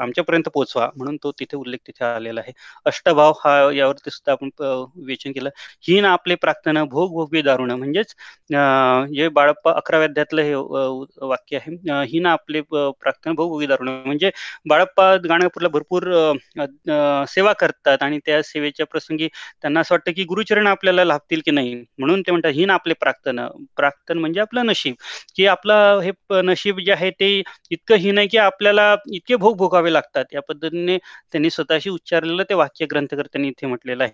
आमच्यापर्यंत 0.00 0.48
पोचवा 0.54 0.88
म्हणून 0.96 1.16
तो 1.22 1.32
तिथे 1.40 1.56
उल्लेख 1.56 1.78
तिथे 1.86 2.04
आलेला 2.04 2.40
आहे. 2.40 2.52
अष्टभाव 2.86 3.32
हा 3.38 3.52
यावरती 3.72 4.10
सुद्धा 4.10 4.32
आपण 4.32 4.48
विवेचन 4.60 5.32
केलं. 5.32 5.50
हीन 5.84 6.04
आपले 6.06 6.34
प्रार्थना 6.36 6.84
भोग 6.86 7.12
भोगवी 7.12 7.42
दारुण 7.42 7.70
म्हणजेच 7.72 8.14
जे 9.10 9.28
बाळप्पा 9.30 9.72
अकराव्या 9.72 10.08
अध्यातलं 10.08 10.42
हे 10.42 10.54
वाक्य 11.22 11.56
आहे 11.58 12.02
हीन 12.06 12.26
आपले 12.28 12.60
प्रार्थना 12.70 13.32
भोग 13.32 13.48
भोगी 13.50 13.66
दारुण 13.66 13.88
म्हणजे 13.88 14.30
बाळप्पा 14.66 15.09
गाणगापूरला 15.20 15.68
भरपूर 15.68 16.04
सेवा 17.28 17.52
करतात 17.54 18.02
आणि 18.02 18.18
त्या 18.26 18.42
सेवेच्या 18.42 18.86
प्रसंगी 18.86 19.28
त्यांना 19.28 19.80
असं 19.80 19.94
वाटतं 19.94 20.12
की 20.12 20.24
गुरुचरण 20.24 20.66
आपल्याला 20.66 21.04
लाभतील 21.04 21.40
की 21.44 21.50
नाही? 21.50 21.74
म्हणून 21.98 22.22
ते 22.22 22.30
म्हणतात 22.32 22.52
ही 22.54 22.64
ना 22.64 22.74
आपले 22.74 22.94
प्राक्तन. 22.94 23.40
प्राक्तन 23.76 24.18
म्हणजे 24.18 24.40
आपलं 24.40 24.66
नशीब. 24.66 24.94
की 25.36 25.46
आपलं 25.48 26.00
हे 26.00 26.12
नशीब 26.42 26.78
जे 26.80 26.92
आहे 26.92 27.10
ते 27.12 27.30
इतकं 27.70 27.96
ही 27.96 28.10
नाही 28.12 28.28
की 28.28 28.38
आपल्याला 28.40 28.94
इतके 29.12 29.36
भोग 29.36 29.56
भोगावे 29.58 29.92
लागतात. 29.92 30.24
या 30.34 30.40
पद्धतीने 30.48 30.98
त्यांनी 30.98 31.50
स्वतःशी 31.50 31.90
उच्चारलेलं 31.90 32.42
ते 32.50 32.54
वाक्य 32.54 32.86
ग्रंथकर्त्यांनी 32.86 33.48
इथे 33.48 33.66
म्हटलेलं 33.66 34.04
आहे. 34.04 34.12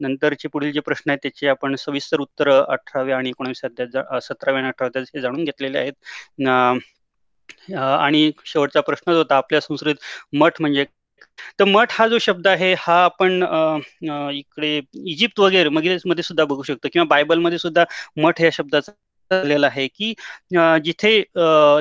नंतरचे 0.00 0.48
पुढील 0.48 0.72
जे 0.72 0.80
प्रश्न 0.80 1.10
आहेत 1.10 1.18
त्याचे 1.22 1.48
आपण 1.48 1.74
सविस्तर 1.76 2.20
उत्तर 2.20 2.48
अठराव्या 2.50 3.16
आणि 3.16 3.28
एकोणीसाव्या 3.30 4.20
सतराव्या 4.20 4.60
आणि 4.60 4.68
अठराव्या 4.68 5.02
हे 5.14 5.20
जाणून 5.20 5.44
घेतलेले 5.44 5.78
आहेत. 5.78 5.92
आणि 7.74 8.30
शेवटचा 8.46 8.80
प्रश्नच 8.80 9.16
होता 9.16 9.36
आपल्या 9.36 9.60
संस्कृत 9.60 9.94
मठ 10.32 10.60
म्हणजे 10.60 10.84
तर 11.58 11.64
मठ 11.64 11.92
हा 11.92 12.06
जो 12.08 12.18
शब्द 12.18 12.46
आहे 12.48 12.72
हा 12.78 12.94
आपण 13.04 13.42
इकडे 14.32 14.80
इजिप्त 15.06 15.40
वगैरे 15.40 15.68
मध्ये 15.68 16.22
सुद्धा 16.22 16.44
बघू 16.44 16.62
शकतो 16.62 16.88
किंवा 16.92 17.06
बायबलमध्ये 17.08 17.58
सुद्धा 17.58 17.84
मठ 18.16 18.40
या 18.40 18.50
शब्दाचा 18.52 18.92
आहे 19.64 19.86
की 19.88 20.12
जिथे 20.84 21.10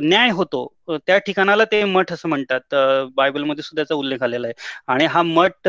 न्याय 0.04 0.30
होतो 0.32 0.68
त्या 0.98 1.18
ठिकाणाला 1.18 1.64
ते 1.72 1.84
मठ 1.84 2.12
असं 2.14 2.30
म्हणतात. 2.30 2.76
बायबलमध्ये 3.16 3.64
सुद्धा 3.64 3.82
त्याचा 3.82 3.96
उल्लेख 3.96 4.24
आलेला 4.24 4.48
आहे. 4.48 4.54
आणि 4.88 5.06
हा 5.06 5.22
मठ 5.24 5.68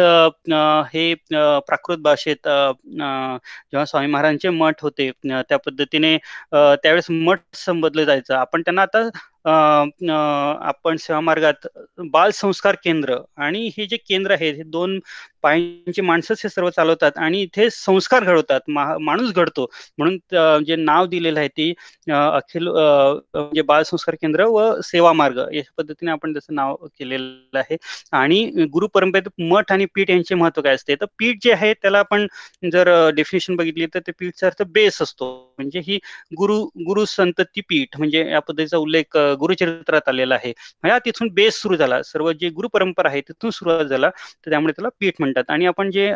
हे 0.92 1.12
प्राकृत 1.28 1.98
भाषेत 2.04 2.48
जेव्हा 2.48 3.84
स्वामी 3.84 4.06
महाराजांचे 4.06 4.48
मठ 4.50 4.82
होते 4.82 5.10
त्या 5.24 5.58
पद्धतीने 5.66 6.16
त्यावेळेस 6.52 7.06
मठ 7.10 7.40
संबोधले 7.56 8.04
जायचं. 8.04 8.34
आपण 8.34 8.62
त्यांना 8.62 8.82
आता 8.82 9.08
आपण 9.44 10.96
सेवामार्गात 11.00 11.66
बाल 12.12 12.30
संस्कार 12.34 12.76
केंद्र 12.84 13.16
आणि 13.38 13.66
हे 13.76 13.86
जे 13.86 13.96
केंद्र 13.98 14.32
आहे 14.32 14.50
हे 14.52 14.62
दोन 14.66 14.98
पायांची 15.42 16.02
माणसंच 16.02 16.40
हे 16.44 16.48
सर्व 16.48 16.68
चालवतात 16.70 17.18
आणि 17.18 17.40
इथे 17.42 17.68
संस्कार 17.70 18.24
घडवतात 18.24 18.70
माणूस 18.70 19.32
घडतो. 19.32 19.66
म्हणून 19.98 20.18
जे 20.64 20.76
नाव 20.76 21.06
दिलेलं 21.06 21.40
आहे 21.40 21.48
ती 21.48 21.72
अखिल 22.10 22.68
म्हणजे 22.68 23.62
बाल 23.62 23.82
संस्कार 23.82 24.14
केंद्र 24.20 24.44
व 24.48 24.70
सेवा 24.84 25.12
मार्ग 25.12 25.38
या 25.54 25.62
पद्धतीने 25.78 26.10
आपण 26.10 26.32
त्याचं 26.32 26.54
नाव 26.54 26.74
केलेलं 26.98 27.58
आहे. 27.58 27.76
आणि 28.12 28.44
गुरु 28.72 28.86
परंपरेत 28.94 29.28
मठ 29.40 29.72
आणि 29.72 29.86
पीठ 29.94 30.10
यांचे 30.10 30.34
महत्त्व 30.34 30.62
काय 30.62 30.74
असते? 30.74 30.94
तर 30.94 31.06
पीठ 31.18 31.38
जे 31.42 31.52
आहे 31.52 31.72
त्याला 31.74 31.98
आपण 31.98 32.26
जर 32.72 32.88
डेफिनेशन 33.16 33.56
बघितली 33.56 33.86
तर 33.94 34.00
ते 34.06 34.12
पीठचा 34.18 34.46
अर्थ 34.46 34.62
बेस 34.72 35.00
असतो. 35.02 35.30
म्हणजे 35.58 35.80
ही 35.86 35.98
गुरु 36.38 36.62
गुरु 36.86 37.04
संतती 37.06 37.60
पीठ 37.68 37.96
म्हणजे 37.98 38.24
या 38.30 38.40
पद्धतीचा 38.40 38.76
उल्लेख 38.78 39.16
गुरुचरित्रात 39.40 40.08
आलेला 40.08 40.34
आहे. 40.34 40.52
म्हणजे 40.82 40.98
तिथून 41.04 41.28
बेस 41.34 41.60
सुरू 41.62 41.76
झाला. 41.76 42.02
सर्व 42.02 42.30
जे 42.32 42.48
गुरु 42.50 42.68
परंपरा 42.68 43.08
आहे 43.08 43.20
तिथून 43.20 43.50
सुरुवात 43.50 43.84
झाला. 43.84 44.10
तर 44.10 44.50
त्यामुळे 44.50 44.72
त्याला 44.72 44.88
पीठ 45.00 45.14
म्हणतात. 45.20 45.50
आणि 45.50 45.66
आपण 45.66 45.90
जे 45.90 46.10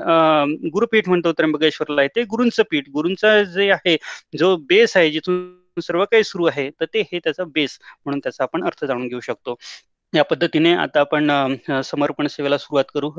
गुरुपीठ 0.72 1.08
म्हणतो 1.08 1.32
त्र्यंबकेश्वरला 1.32 2.00
आहे 2.00 2.08
ते 2.16 2.22
गुरूंचं 2.24 2.62
पीठ. 2.70 2.88
गुरूंचा 2.94 3.42
जे 3.44 3.70
आहे 3.70 3.96
जो 4.38 4.56
बेस 4.68 4.96
आहे 4.96 5.10
जिथून 5.10 5.80
सर्व 5.80 6.04
काही 6.04 6.24
सुरू 6.24 6.44
आहे 6.46 6.68
तर 6.80 6.84
ते 6.94 7.00
हे 7.12 7.18
त्याचा 7.18 7.44
बेस 7.44 7.78
म्हणून 8.04 8.18
त्याचा 8.20 8.42
आपण 8.44 8.64
अर्थ 8.64 8.84
जाणून 8.84 9.08
घेऊ 9.08 9.20
शकतो. 9.20 9.54
या 10.14 10.22
पद्धतीने 10.24 10.72
आता 10.76 11.00
आपण 11.00 11.30
समर्पण 11.84 12.26
सेवेला 12.26 12.58
सुरुवात 12.58 12.84
करू. 12.94 13.10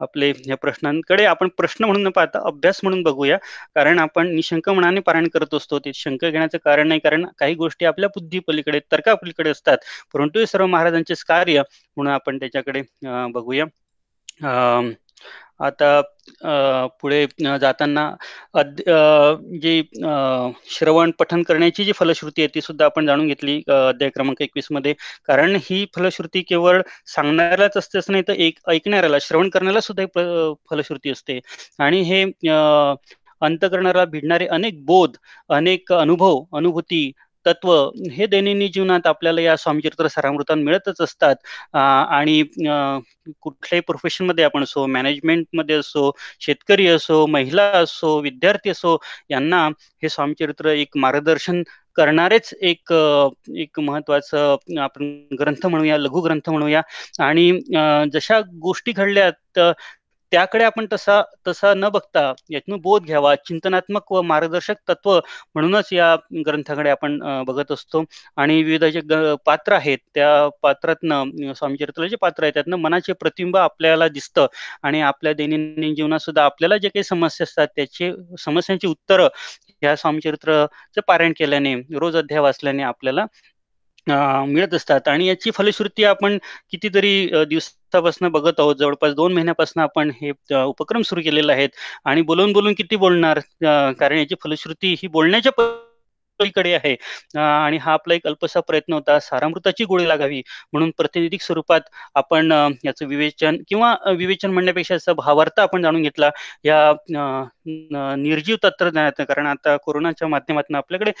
आपले 0.00 0.32
या 0.46 0.56
प्रश्नांकडे 0.56 1.24
आपण 1.24 1.48
प्रश्न 1.48 1.84
म्हणून 1.84 2.02
न 2.02 2.08
पाहता 2.10 2.38
अभ्यास 2.46 2.80
म्हणून 2.82 3.02
बघूया. 3.02 3.36
कारण 3.74 3.98
आपण 3.98 4.34
निशंक 4.34 4.68
मनाने 4.70 5.00
पारायण 5.00 5.28
करत 5.28 5.54
असतो. 5.54 5.78
ते 5.78 5.90
शंक 5.94 6.24
घेण्याचं 6.24 6.58
कारण 6.64 6.88
नाही. 6.88 7.00
कारण 7.00 7.26
काही 7.38 7.54
गोष्टी 7.54 7.84
आपल्या 7.86 8.08
बुद्धी 8.10 8.38
पलीकडे 8.48 8.80
तर्कापलीकडे 8.92 9.50
असतात. 9.50 9.78
परंतु 10.14 10.38
हे 10.38 10.46
सर्व 10.46 10.66
महाराजांचेच 10.66 11.22
कार्य 11.24 11.62
म्हणून 11.96 12.12
आपण 12.14 12.38
त्याच्याकडे 12.38 12.82
बघूया. 13.32 13.64
आता 15.60 16.00
पुढे 17.00 17.26
जाताना 17.60 18.10
जी 19.62 19.82
श्रवण 20.70 21.10
पठन 21.18 21.42
करण्याची 21.42 21.84
जी 21.84 21.92
फलश्रुती 21.92 22.42
आहे 22.42 22.48
ती 22.54 22.60
सुद्धा 22.60 22.84
आपण 22.84 23.06
जाणून 23.06 23.26
घेतली 23.28 23.56
अध्याय 23.68 24.10
क्रमांक 24.10 24.42
एकवीसमध्ये. 24.42 24.94
कारण 25.28 25.56
ही 25.64 25.84
फलश्रुती 25.96 26.42
केवळ 26.42 26.80
सांगणाऱ्यालाच 27.06 27.76
असते 27.76 27.98
असं 27.98 28.12
नाही 28.12 28.24
तर 28.28 28.32
एक 28.38 28.58
ऐकणाऱ्याला 28.70 29.18
श्रवण 29.22 29.48
करण्याला 29.50 29.80
सुद्धा 29.80 30.04
फलश्रुती 30.70 31.10
असते. 31.10 31.38
आणि 31.78 32.00
हे 32.02 32.22
अंतकरणाला 33.42 34.04
भिडणारे 34.04 34.46
अनेक 34.48 34.84
बोध 34.86 35.16
अनेक 35.50 35.92
अनुभव 35.92 36.42
अनुभूती 36.56 37.10
तत्व 37.46 37.72
हे 38.12 38.26
दैनंदिन 38.26 38.70
जीवनात 38.74 39.06
आपल्याला 39.06 39.40
या 39.40 39.56
स्वामीचरित्र 39.56 40.08
सारामृतात 40.08 40.56
मिळतच 40.56 41.00
असतात. 41.00 41.36
आणि 41.74 42.42
कुठल्याही 43.40 43.80
प्रोफेशनमध्ये 43.80 44.44
आपण 44.44 44.62
असो 44.62 44.86
मॅनेजमेंटमध्ये 44.86 45.76
असो 45.76 46.10
शेतकरी 46.40 46.86
असो 46.88 47.24
महिला 47.26 47.62
असो 47.82 48.18
विद्यार्थी 48.20 48.70
असो 48.70 48.96
यांना 49.30 49.66
हे 50.02 50.08
स्वामीचरित्र 50.08 50.68
एक 50.68 50.96
मार्गदर्शन 50.96 51.62
करणारेच 51.96 52.52
एक 52.62 52.92
एक 53.56 53.80
महत्वाचं 53.80 54.56
आपण 54.80 55.04
ग्रंथ 55.40 55.66
म्हणूया 55.66 55.98
लघु 55.98 56.20
ग्रंथ 56.20 56.50
म्हणूया. 56.50 56.80
आणि 57.20 57.50
जशा 58.12 58.40
गोष्टी 58.62 58.92
घडल्यात 58.92 59.58
त्याकडे 60.34 60.64
आपण 60.64 60.86
तसा 60.92 61.20
तसा 61.46 61.72
न 61.76 61.88
बघता 61.88 62.32
यातून 62.50 62.80
बोध 62.82 63.04
घ्यावा 63.04 63.34
चिंतनात्मक 63.38 64.12
व 64.12 64.20
मार्गदर्शक 64.22 64.76
तत्व 64.88 65.10
म्हणूनच 65.54 65.92
या 65.92 66.14
ग्रंथाकडे 66.46 66.90
आपण 66.90 67.18
बघत 67.46 67.70
असतो. 67.72 68.02
आणि 68.36 68.62
विविध 68.62 68.84
जे 68.86 69.00
पात्र 69.46 69.72
आहेत 69.74 69.98
त्या 70.14 70.48
पात्रातनं 70.62 71.52
स्वामी 71.54 71.76
चरित्र 71.76 72.06
जे 72.08 72.16
पात्र 72.20 72.42
आहे 72.44 72.52
त्यातनं 72.52 72.76
मनाचे 72.78 73.12
प्रतिबिंब 73.14 73.56
आपल्याला 73.58 74.08
दिसतं. 74.10 74.46
आणि 74.82 75.00
आपल्या 75.02 75.32
दैनंदिन 75.34 75.94
जीवनात 75.94 76.20
सुद्धा 76.20 76.44
आपल्याला 76.44 76.76
जे 76.78 76.88
काही 76.88 77.04
समस्या 77.04 77.44
असतात 77.44 77.68
त्याचे 77.76 78.12
समस्यांची 78.40 78.86
उत्तरं 78.86 79.28
या 79.82 79.94
स्वामीचरित्रचं 79.96 81.00
पारायण 81.08 81.32
केल्याने 81.38 81.74
रोज 81.94 82.16
अध्याय 82.16 82.40
वाचल्याने 82.40 82.82
आपल्याला 82.84 83.24
मिळत 84.08 84.74
असतात. 84.74 85.08
आणि 85.08 85.26
याची 85.26 85.50
फलश्रुती 85.50 86.04
आपण 86.04 86.38
कितीतरी 86.70 87.44
दिवसापासून 87.48 88.28
बघत 88.28 88.60
आहोत. 88.60 88.76
जवळपास 88.76 89.14
दोन 89.14 89.32
महिन्यापासून 89.32 89.82
आपण 89.82 90.10
हे 90.22 90.30
उपक्रम 90.62 91.02
सुरू 91.02 91.20
केलेले 91.24 91.52
आहेत. 91.52 91.68
आणि 92.04 92.22
बोलून 92.22 92.52
बोलून 92.52 92.74
किती 92.74 92.96
बोलणार? 92.96 93.38
कारण 93.98 94.18
याची 94.18 94.34
फलश्रुती 94.44 94.94
ही 94.98 95.08
बोलण्याच्या 95.08 95.52
पलीकडे 96.40 96.72
आहे. 96.74 96.94
आणि 97.38 97.76
हा 97.82 97.92
आपला 97.92 98.14
एक 98.14 98.26
अल्पसा 98.26 98.60
प्रयत्न 98.60 98.92
होता 98.94 99.18
सारामृताची 99.20 99.84
गोळी 99.84 100.08
लागावी 100.08 100.42
म्हणून 100.72 100.90
प्रतिनिधिक 100.98 101.42
स्वरूपात 101.42 101.80
आपण 102.14 102.52
याचं 102.84 103.06
विवेचन 103.08 103.56
किंवा 103.68 103.94
विवेचन 104.18 104.50
म्हणण्यापेक्षा 104.52 104.94
याचा 104.94 105.12
भावार्थ 105.14 105.60
आपण 105.60 105.82
जाणून 105.82 106.02
घेतला. 106.02 106.30
या 106.64 106.92
निर्जीव 108.16 108.56
तंत्रज्ञानात 108.62 109.20
कारण 109.28 109.46
आता 109.46 109.76
कोरोनाच्या 109.84 110.28
माध्यमातून 110.28 110.76
आपल्याकडे 110.76 111.12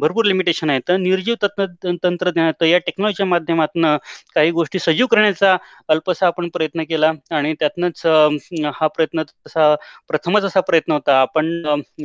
भरपूर 0.00 0.24
लिमिटेशन 0.24 0.70
आहे 0.70 0.80
तर 0.88 0.96
निर्जीव 0.96 1.34
तंत्र 1.42 1.94
तंत्रज्ञानात 2.02 2.62
या 2.64 2.78
टेक्नॉलॉजीच्या 2.78 3.26
माध्यमातून 3.26 3.86
काही 4.34 4.50
गोष्टी 4.50 4.78
सजीव 4.78 5.06
करण्याचा 5.06 5.56
अल्पसा 5.88 6.26
आपण 6.26 6.48
प्रयत्न 6.50 6.82
केला. 6.88 7.12
आणि 7.30 7.52
त्यातनंच 7.60 8.02
हा 8.74 8.86
प्रयत्न 8.88 9.22
तसा 9.22 9.74
प्रथमच 10.08 10.44
असा 10.44 10.60
प्रयत्न 10.62 10.92
होता. 10.92 11.20
आपण 11.20 11.46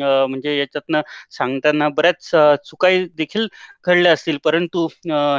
म्हणजे 0.01 0.57
याच्यातनं 0.57 1.01
सांगताना 1.31 1.87
बऱ्याच 1.91 2.20
चुकाई 2.65 3.05
देखील 3.17 3.47
घडल्या 3.85 4.11
असतील. 4.13 4.37
परंतु 4.45 4.87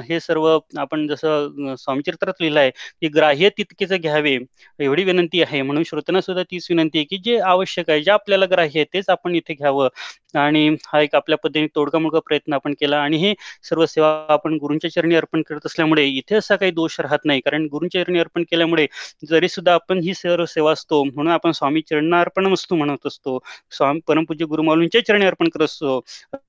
हे 0.08 0.18
सर्व 0.20 0.46
आपण 0.78 1.06
जसं 1.08 1.74
स्वामीचरित्रात 1.78 2.40
लिहिलं 2.40 2.60
आहे 2.60 2.70
की 2.70 3.08
ग्राह्य 3.16 3.48
तितकेच 3.58 3.92
घ्यावे 3.92 4.36
एवढी 4.78 5.04
विनंती 5.04 5.42
आहे. 5.42 5.62
म्हणून 5.62 5.84
श्रोतांना 5.86 6.20
सुद्धा 6.20 6.42
तीच 6.50 6.66
विनंती 6.70 6.98
आहे 6.98 7.04
की 7.10 7.18
जे 7.24 7.38
आवश्यक 7.40 7.90
आहे 7.90 8.02
जे 8.02 8.10
आपल्याला 8.10 8.46
ग्राह्य 8.50 8.78
आहे 8.78 8.84
तेच 8.94 9.08
आपण 9.10 9.34
इथे 9.36 9.54
घ्यावं. 9.54 9.88
आणि 10.34 10.68
हा 10.86 11.00
एक 11.00 11.14
आपल्या 11.14 11.38
पद्धतीने 11.38 11.66
तोडगा 11.74 12.18
प्रयत्न 12.18 12.52
आपण 12.54 12.74
केला 12.80 12.98
आणि 12.98 13.16
हे 13.18 13.34
सर्व 13.64 13.84
सेवा 13.86 14.08
आपण 14.30 14.56
गुरुंच्या 14.60 14.90
चरणी 14.92 15.14
अर्पण 15.16 15.42
करत 15.48 15.66
असल्यामुळे 15.66 16.04
इथे 16.06 16.34
असा 16.36 16.56
काही 16.56 16.72
दोष 16.72 16.98
राहत 17.00 17.24
नाही. 17.24 17.40
कारण 17.40 17.66
गुरुंच्या 17.72 18.04
चरणी 18.04 18.18
अर्पण 18.18 18.42
केल्यामुळे 18.50 18.86
जरी 19.22 19.48
सुद्धा 19.48 19.74
आपण 19.74 19.98
ही 20.04 20.14
सर्व 20.14 20.44
सेवा 20.46 20.72
असतो 20.72 21.02
म्हणून 21.04 21.32
आपण 21.32 21.52
स्वामी 21.52 21.80
चरण 21.82 22.14
अर्पण 22.14 22.46
वस्तू 22.46 22.76
म्हणत 22.76 23.06
असतो. 23.06 23.38
स्वामी 23.72 24.00
परमपूज्य 24.08 24.44
गुरुमाऊलींच्या 24.46 25.04
चरणी 25.06 25.26
अर्पण 25.26 25.48
करत 25.48 25.64
असतो. 25.64 26.00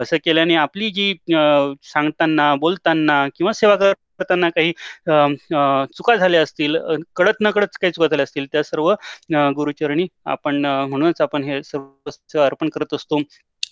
असं 0.01 0.17
केल्याने 0.25 0.55
आपली 0.57 0.89
जी 0.91 1.13
सांगताना 1.83 2.53
बोलताना 2.57 3.25
किंवा 3.35 3.53
सेवा 3.53 3.75
करताना 3.75 4.49
काही 4.49 4.71
चुका 5.89 6.15
झाल्या 6.15 6.41
असतील 6.41 6.77
कळत 7.15 7.41
न 7.41 7.49
कळत 7.51 7.77
काही 7.81 7.91
चुका 7.93 8.07
झाल्या 8.07 8.23
असतील 8.23 8.45
त्या 8.51 8.63
सर्व 8.63 8.91
गुरुचरणी 9.55 10.07
आपण 10.27 10.65
म्हणूनच 10.65 11.21
आपण 11.21 11.43
हे 11.43 11.61
सर्व 11.63 12.39
अर्पण 12.39 12.69
करत 12.69 12.93
असतो. 12.93 13.19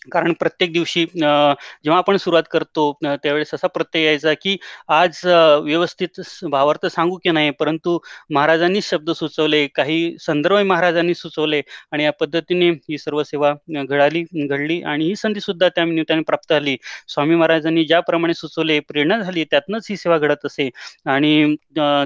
कारण 0.01 0.33
प्रत्येक 0.33 0.71
दिवशी 0.73 1.05
जेव्हा 1.05 1.97
आपण 1.97 2.17
सुरुवात 2.17 2.43
करतो 2.51 2.91
त्यावेळेस 3.03 3.53
असा 3.53 3.67
प्रत्यय 3.67 4.05
यायचा 4.05 4.33
की 4.33 4.55
आज 4.89 5.19
व्यवस्थित 5.25 6.21
भावार्थ 6.43 6.85
सांगू 6.85 7.17
की 7.23 7.31
नाही 7.31 7.49
परंतु 7.59 7.97
महाराजांनी 8.29 8.81
शब्द 8.83 9.11
सुचवले 9.11 9.65
काही 9.75 10.15
संदर्भ 10.21 10.57
महाराजांनी 10.61 11.13
सुचवले 11.13 11.61
आणि 11.91 12.03
या 12.03 12.11
पद्धतीने 12.19 12.69
ही 12.89 12.97
सर्व 12.97 13.21
सेवा 13.23 13.53
घडाली 13.83 14.23
घडली 14.47 14.81
आणि 14.83 15.05
ही 15.05 15.15
संधी 15.15 15.39
सुद्धा 15.39 15.67
त्या 15.69 15.85
निमित्ताने 15.85 16.21
प्राप्त 16.23 16.53
झाली. 16.53 16.75
स्वामी 17.07 17.35
महाराजांनी 17.35 17.83
ज्याप्रमाणे 17.85 18.33
सुचवले 18.33 18.79
प्रेरणा 18.81 19.17
झाली 19.19 19.43
त्यातनंच 19.43 19.87
ही 19.89 19.97
सेवा 19.97 20.17
घडत 20.17 20.45
असे. 20.45 20.69
आणि 21.05 21.55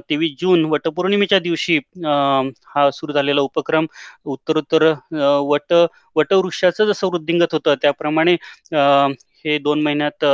तेवीस 0.10 0.32
जून 0.42 0.66
वटपौर्णिमेच्या 0.66 1.40
दिवशी 1.40 1.78
हा 2.68 2.90
सुरू 2.94 3.14
झालेला 3.14 3.42
उपक्रम 3.42 3.86
उत्तरोत्तर 4.26 4.92
वट 5.50 5.74
वटवृक्षाचं 6.16 6.86
जसं 6.86 7.08
वृद्धिंगत 7.08 7.54
होतं 7.54 7.76
त्याप्रमाणे 7.86 8.34
हे 9.46 9.58
दोन 9.58 9.82
महिन्यात 9.82 10.26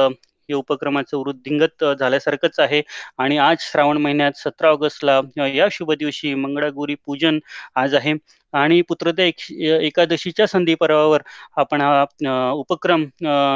हे 0.50 0.54
उपक्रमाचं 0.54 1.18
वृद्धिंगत 1.18 1.84
झाल्यासारखंच 2.00 2.60
आहे. 2.60 2.82
आणि 3.18 3.38
आज 3.38 3.58
श्रावण 3.62 3.98
महिन्यात 3.98 4.38
सतरा 4.38 4.70
ऑगस्टला 4.70 5.20
या 5.48 5.68
शुभ 5.72 5.92
दिवशी 5.94 6.34
मंगळागौरी 6.36 6.96
पूजन 7.06 7.40
आज 7.76 7.96
आहे. 7.96 8.14
आणि 8.54 8.82
पुत्रदय 8.90 9.32
एकादशीच्या 9.78 10.48
संधी 10.48 10.76
पर्वावर 10.76 11.22
आपण 11.58 11.82
हा 11.82 12.50
उपक्रम 12.54 13.06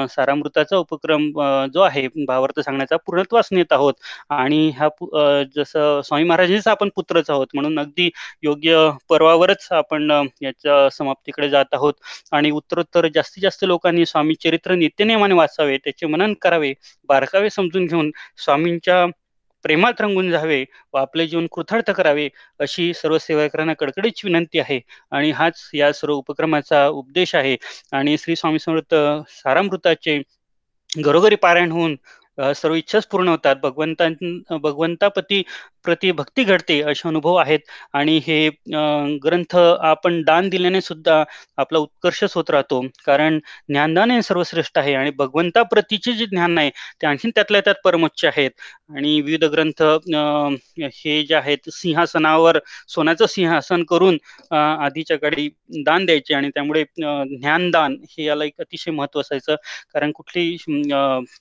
सारामृताचा 0.10 0.78
उपक्रम 0.78 1.30
जो 1.74 1.82
आहे 1.82 2.08
भावार्थ 2.18 2.60
सांगण्याचा 2.60 2.98
पूर्णत्वास 3.06 3.48
नेत 3.52 3.74
आहोत. 3.74 3.94
आणि 4.32 4.70
हा 4.78 4.88
जसं 5.56 6.02
स्वामी 6.06 6.24
महाराजांचा 6.26 6.72
आपण 6.72 6.90
पुत्रच 6.96 7.30
आहोत 7.30 7.48
म्हणून 7.54 7.80
अगदी 7.80 8.10
योग्य 8.44 8.90
पर्वावरच 9.10 9.68
आपण 9.74 10.12
याच्या 10.42 10.88
समाप्तीकडे 10.92 11.50
जात 11.50 11.74
आहोत. 11.74 11.94
आणि 12.32 12.52
उत्तरोत्तर 12.52 13.08
जास्तीत 13.16 13.42
जास्त 13.44 13.64
लोकांनी 13.66 14.06
स्वामी 14.06 14.36
चरित्र 14.44 14.76
नित्यनेमाने 14.76 15.34
वाचावे 15.36 15.78
त्याचे 15.78 16.06
मनन 16.08 16.34
करावे 16.42 16.74
बारकावे 17.10 17.50
समजून 17.50 17.86
घेऊन 17.86 18.12
स्वामींच्या 18.38 19.06
प्रेमात 19.66 20.02
रंगून 20.02 20.30
जावे 20.32 20.64
व 20.94 20.98
आपले 20.98 21.26
जीवन 21.28 21.46
कृथार्थ 21.52 21.90
करावे 21.92 22.28
अशी 22.60 22.94
सर्व 22.94 23.18
सेवाकरांना 23.18 23.74
कडकडीची 23.74 24.28
विनंती 24.28 24.60
आहे. 24.60 24.80
आणि 25.12 25.32
हाच 25.32 25.70
या 25.74 25.92
सर्व 25.94 26.14
उपक्रमाचा 26.14 26.88
उपदेश 26.88 27.34
आहे. 27.36 27.56
आणि 27.92 28.18
श्री 28.18 28.36
स्वामी 28.36 28.60
समर्थ 28.60 28.96
सारामृताचे 29.30 30.22
घरोघरी 30.98 31.36
पारायण 31.36 31.72
होऊन 31.72 31.96
सर्व 32.56 32.74
इच्छाच 32.76 33.08
पूर्ण 33.08 33.28
होतात. 33.30 33.56
भगवंतां 33.64 34.14
भगवंतापती 34.60 35.42
प्रति 35.86 36.12
भक्ती 36.12 36.44
घडते 36.44 36.80
असे 36.82 37.08
अनुभव 37.10 37.36
आहेत. 37.36 37.60
आणि 37.94 38.18
हे 38.28 38.50
ग्रंथ 39.24 39.56
आपण 39.56 40.22
दान 40.26 40.50
दिल्याने 40.50 40.82
सुद्धा 40.82 41.24
आपला 41.58 41.80
उत्कर्षच 41.80 42.34
होत 42.36 42.50
राहतो. 42.52 42.82
कारण 43.06 43.40
ज्ञानदान 43.70 44.12
हे 44.12 44.22
सर्वश्रेष्ठ 44.22 44.78
आहे 44.78 44.94
आणि 44.96 45.12
भगवंताप्रतीचे 45.18 46.14
जे 46.14 46.26
ज्ञान 46.26 46.58
आहे 46.58 46.70
ते 47.02 47.08
आणखीन 47.08 47.32
त्यातल्या 47.36 47.62
त्यात 47.62 47.76
परमोच्च 47.86 48.26
आहेत. 48.26 48.52
आणि 48.96 49.20
विविध 49.22 49.44
ग्रंथ 49.52 49.82
हे 50.96 51.22
जे 51.28 51.36
आहेत 51.36 51.70
सिंहासनावर 51.74 52.58
सोन्याचं 52.90 53.26
सिंहासन 53.26 53.84
करून 53.90 54.18
आधीच्या 54.52 55.18
काळी 55.20 55.48
दान 55.86 56.06
द्यायचे 56.06 56.34
आणि 56.34 56.50
त्यामुळे 56.56 56.84
ज्ञानदान 56.98 57.96
हे 58.10 58.24
याला 58.26 58.46
एक 58.46 58.54
अतिशय 58.60 58.92
महत्त्व 58.92 59.20
असायचं. 59.20 59.56
कारण 59.94 60.12
कुठली 60.16 60.56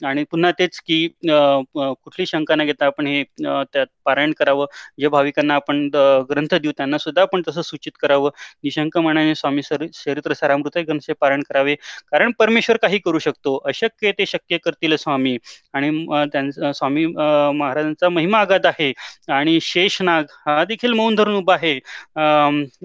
आणि 0.07 0.25
पुन्हा 0.31 0.51
तेच 0.59 0.81
की 0.81 1.07
कुठली 1.27 2.27
शंका 2.27 2.55
न 2.57 2.65
घेता 2.65 2.87
आपण 2.87 3.07
हे 3.07 3.23
त्यात 3.43 3.87
पारायण 4.05 4.33
करावं. 4.38 4.66
जे 5.01 5.09
भाविकांना 5.09 5.55
आपण 5.55 5.88
ग्रंथ 6.31 6.55
देऊ 6.55 6.73
त्यांना 6.77 6.99
सुद्धा 6.99 7.23
आपण 7.23 7.42
तसं 7.49 7.62
सूचित 7.62 7.92
करावं. 8.01 8.31
निशंक 8.64 8.99
मनाने 8.99 9.35
स्वामी 9.35 9.62
सर 9.62 9.87
चरित्र 9.94 10.33
सारामृत 10.35 10.79
ग्रंथचे 10.79 11.12
पारायण 11.20 11.42
करावे. 11.49 11.75
कारण 12.11 12.33
परमेश्वर 12.38 12.77
काही 12.83 12.99
करू 13.05 13.18
शकतो. 13.18 13.57
अशक्य 13.68 14.12
ते 14.18 14.27
शक्य 14.27 14.59
करतील 14.64 14.97
स्वामी. 14.97 15.37
आणि 15.75 15.90
त्यांचा 16.33 16.73
स्वामी 16.73 17.07
महाराजांचा 17.07 18.09
महिमा 18.09 18.38
आघात 18.40 18.66
आहे. 18.66 18.92
आणि 19.33 19.59
शेषनाग 19.62 20.25
हा 20.47 20.64
देखील 20.64 20.92
मौन 20.92 21.14
धरून 21.14 21.37
उभा 21.37 21.55
आहे. 21.55 21.79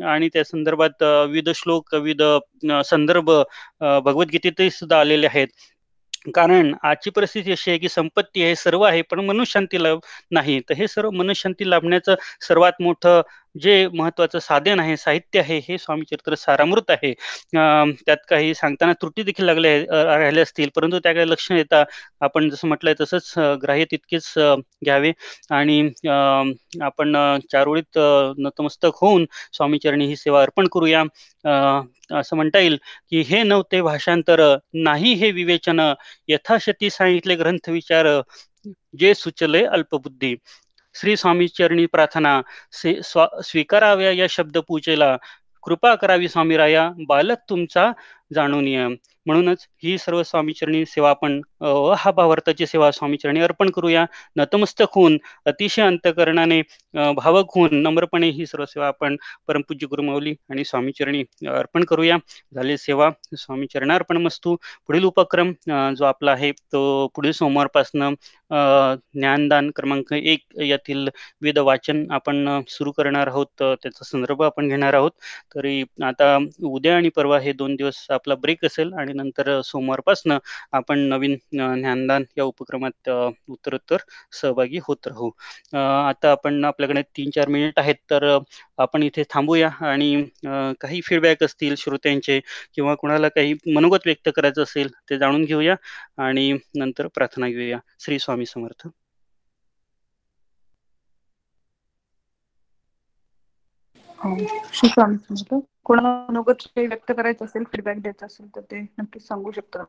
आणि 0.05 0.29
त्या 0.33 0.43
संदर्भात 0.43 1.03
विविध 1.03 1.49
श्लोक 1.55 1.93
विविध 1.95 2.21
संदर्भ 2.85 3.31
भगवद्गीतेतही 4.05 4.69
सुद्धा 4.69 4.99
आलेले 4.99 5.27
आहेत. 5.27 5.47
कारण 6.25 6.73
आजची 6.83 7.09
परिस्थिती 7.09 7.51
अशी 7.51 7.69
आहे 7.71 7.77
की 7.79 7.89
संपत्ती 7.89 8.43
आहे 8.43 8.55
सर्व 8.55 8.81
आहे 8.83 9.01
पण 9.03 9.19
मनुशांती 9.21 9.83
लाभ 9.83 9.99
नाही. 10.31 10.59
तर 10.61 10.73
हे 10.73 10.87
सर्व 10.87 11.09
मनुशांती 11.11 11.69
लाभण्याचं 11.69 12.15
सर्वात 12.41 12.81
मोठं 12.81 13.21
जे 13.55 13.87
महत्वाचं 13.89 14.39
साधन 14.39 14.79
आहे 14.79 14.95
साहित्य 14.97 15.39
आहे 15.39 15.57
हे 15.67 15.77
स्वामी 15.77 16.03
चरित्र 16.05 16.35
सारामृत 16.35 16.91
आहे. 16.91 17.13
त्यात 18.05 18.17
काही 18.29 18.53
सांगताना 18.55 18.93
त्रुटी 18.93 19.23
देखील 19.23 19.45
लागले 19.45 19.77
राहिले 19.83 20.41
असतील 20.41 20.69
परंतु 20.75 20.99
त्याकडे 21.03 21.27
लक्ष 21.29 21.51
देता 21.51 21.83
आपण 22.21 22.49
जसं 22.49 22.67
म्हटलंय 22.67 22.93
तसंच 23.01 23.33
ग्राह्य 23.63 23.85
तितकेच 23.91 24.33
घ्यावे. 24.37 25.11
आणि 25.51 25.79
आपण 26.81 27.15
चारोळीत 27.51 27.97
नतमस्तक 28.39 28.97
होऊन 29.01 29.25
स्वामीचरणी 29.53 30.05
ही 30.07 30.15
सेवा 30.15 30.41
अर्पण 30.41 30.67
करूया. 30.73 31.03
असं 32.11 32.35
म्हणता 32.35 32.59
येईल 32.59 32.77
की 33.09 33.21
हे 33.21 33.41
नव्हते 33.43 33.81
भाषांतर 33.81 34.41
नाही 34.75 35.13
हे 35.15 35.31
विवेचन 35.31 35.79
यथाशती 36.27 36.89
सांगितले 36.89 37.35
ग्रंथ 37.35 37.69
विचार 37.69 38.07
जे 38.99 39.13
सुचले 39.15 39.63
अल्पबुद्धी. 39.65 40.35
श्री 40.99 41.15
स्वामी 41.17 41.47
चरणी 41.47 41.85
प्रार्थना 41.85 42.41
स्वीकाराव्या 42.73 44.11
या 44.11 44.25
शब्द 44.29 44.57
पूजेला 44.67 45.15
कृपा 45.63 45.93
करावी 45.95 46.27
स्वामीराया. 46.27 46.89
बालक 47.07 47.37
तुमचा 47.49 47.91
जाणून 48.31 48.67
म्हणूनच 49.25 49.65
ही 49.83 49.97
सर्व 49.97 50.21
स्वामीचरणी 50.23 50.85
सेवा 50.85 51.09
आपण 51.09 51.39
हा 51.97 52.11
भावार्थाची 52.11 52.65
सेवा 52.67 52.89
स्वामीचरणी 52.91 53.39
अर्पण 53.41 53.69
करूया. 53.71 54.05
नतमस्तक 54.37 54.95
होऊन 54.95 55.17
अतिशय 55.47 55.81
अंतकरणाने 55.81 56.61
भावक 57.15 57.51
होऊन 57.55 57.81
नम्रपणे 57.81 58.29
ही 58.29 58.45
सर्व 58.45 58.65
सेवा 58.65 58.87
आपण 58.87 59.15
परमपूज्य 59.47 59.87
गुरुमाऊली 59.89 60.33
आणि 60.51 60.63
स्वामीचरणी 60.65 61.23
अर्पण 61.47 61.83
करूया. 61.89 62.17
झाले 62.55 62.77
सेवा 62.77 63.09
स्वामी 63.37 63.67
चरणार्पण 63.73 64.17
मस्तू. 64.17 64.55
पुढील 64.87 65.03
उपक्रम 65.05 65.51
जो 65.97 66.05
आपला 66.05 66.31
आहे 66.31 66.51
तो 66.51 67.07
पुढील 67.15 67.31
सोमवारपासनं 67.31 68.13
ज्ञानदान 69.13 69.69
क्रमांक 69.75 70.13
एक 70.13 70.59
यातील 70.61 71.07
विविध 71.07 71.57
वाचन 71.59 72.05
आपण 72.11 72.61
सुरू 72.69 72.91
करणार 72.91 73.27
आहोत. 73.27 73.45
त्याचा 73.59 74.05
संदर्भ 74.05 74.41
आपण 74.43 74.67
घेणार 74.67 74.93
आहोत. 74.93 75.11
तरी 75.55 75.81
आता 76.03 76.37
उद्या 76.65 76.95
आणि 76.97 77.09
परवा 77.15 77.39
हे 77.39 77.53
दोन 77.53 77.75
दिवस 77.75 78.05
आपला 78.19 78.35
ब्रेक 78.37 78.65
असेल 78.65 78.93
आणि 78.93 79.13
नंतर 79.13 79.59
सोमवारपासनं 79.65 80.37
आपण 80.73 80.99
नवीन 81.09 81.35
ज्ञानदान 81.51 82.23
या 82.37 82.43
उपक्रमात 82.43 83.09
उत्तरोत्तर 83.09 83.97
सहभागी 84.33 84.79
होत 84.83 85.07
राहू. 85.07 85.29
आता 85.73 86.31
आपण 86.31 86.63
आपल्याकडे 86.65 87.01
तीन 87.17 87.29
चार 87.29 87.47
मिनिट 87.49 87.79
आहेत 87.79 87.95
तर 88.09 88.23
आपण 88.79 89.03
इथे 89.03 89.23
थांबूया 89.29 89.69
आणि 89.81 90.23
काही 90.81 91.01
फीडबॅक 91.03 91.43
असतील 91.43 91.75
श्रोत्यांचे 91.77 92.39
किंवा 92.75 92.95
कुणाला 92.95 93.27
काही 93.29 93.53
मनोगत 93.67 94.05
व्यक्त 94.05 94.29
करायचं 94.35 94.63
असेल 94.63 94.91
ते 95.09 95.17
जाणून 95.17 95.45
घेऊया 95.45 95.75
आणि 96.19 96.51
नंतर 96.77 97.07
प्रार्थना 97.07 97.47
घेऊया. 97.49 97.77
श्री 97.99 98.19
स्वामी 98.19 98.45
समर्थ. 98.45 98.87
हो, 104.19 104.35
श्री 104.73 104.89
स्वामी 104.89 105.17
समर्थ. 105.19 105.68
कोणाला 105.89 106.25
मनोगत 106.29 106.67
व्यक्त 106.77 107.11
करायचं 107.11 107.45
असेल 107.45 107.63
फीडबॅक 107.65 107.97
द्यायचा 107.99 108.25
असेल 108.25 108.47
तर 108.55 108.61
ते 108.63 108.81
नक्कीच 108.93 109.27
सांगू 109.27 109.51
शकतो 109.51 109.83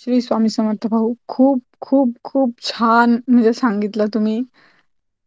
श्री 0.00 0.20
स्वामी 0.20 0.48
समर्थ 0.50 0.86
भाऊ 0.88 1.14
खूप 1.28 1.62
खूप 1.82 2.14
खूप 2.24 2.54
छान 2.64 3.18
म्हणजे 3.24 3.52
सांगितलं 3.54 4.06
तुम्ही. 4.14 4.42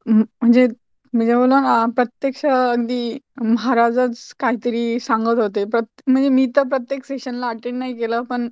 म्हणजे 0.05 0.67
म्हणजे 1.13 1.35
बोला 1.35 1.59
ना 1.61 1.85
प्रत्यक्ष 1.95 2.45
अगदी 2.45 3.17
महाराजच 3.43 4.33
काहीतरी 4.39 4.99
सांगत 5.01 5.39
होते. 5.39 5.63
म्हणजे 5.65 6.29
मी 6.29 6.45
तर 6.55 6.63
प्रत्येक 6.69 7.05
सेशनला 7.05 7.49
अटेंड 7.49 7.77
नाही 7.77 7.97
केलं 7.97 8.21
पण 8.25 8.47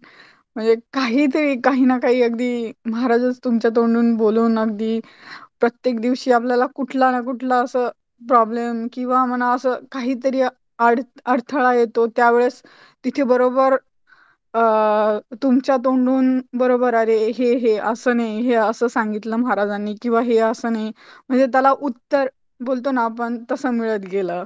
म्हणजे 0.56 0.76
काहीतरी 0.94 1.56
काही 1.62 1.86
ना 1.86 1.98
काही 2.00 2.22
अगदी 2.24 2.72
महाराजच 2.86 3.40
तुमच्या 3.42 3.72
तोंडून 3.72 4.16
बोलून 4.18 4.58
अगदी 4.60 5.00
प्रत्येक 5.62 6.00
दिवशी 6.02 6.32
आपल्याला 6.34 6.66
कुठला 6.76 7.12
ना 7.12 7.22
कुठला 7.24 7.60
असं 7.62 7.90
प्रॉब्लेम 8.22 8.86
किंवा 8.94 9.24
म्हणा 9.26 9.52
असं 9.54 9.80
काहीतरी 9.92 10.42
अड 10.80 11.00
अडथळा 11.26 11.74
येतो 11.74 12.06
त्यावेळेस 12.16 12.62
तिथे 13.06 13.24
बरोबर 13.26 13.76
अ 14.54 14.62
तुमच्या 15.42 15.76
तोंडून 15.78 16.40
बरोबर 16.54 16.96
अरे 16.96 17.18
हे 17.32 17.54
हे 17.58 17.76
असं 17.82 18.18
नाही 18.18 18.42
हे 18.42 18.54
असं 18.56 18.88
सांगितलं 18.88 19.36
महाराजांनी 19.36 19.96
किंवा 20.02 20.22
हे 20.24 20.38
असं 20.42 20.74
नाही. 20.74 20.92
म्हणजे 21.30 21.46
त्याला 21.48 21.72
उत्तर 21.82 22.28
बोलतो 22.60 22.92
ना 22.92 23.04
आपण 23.06 23.38
तसं 23.52 23.72
मिळत 23.74 24.06
गेलं. 24.12 24.44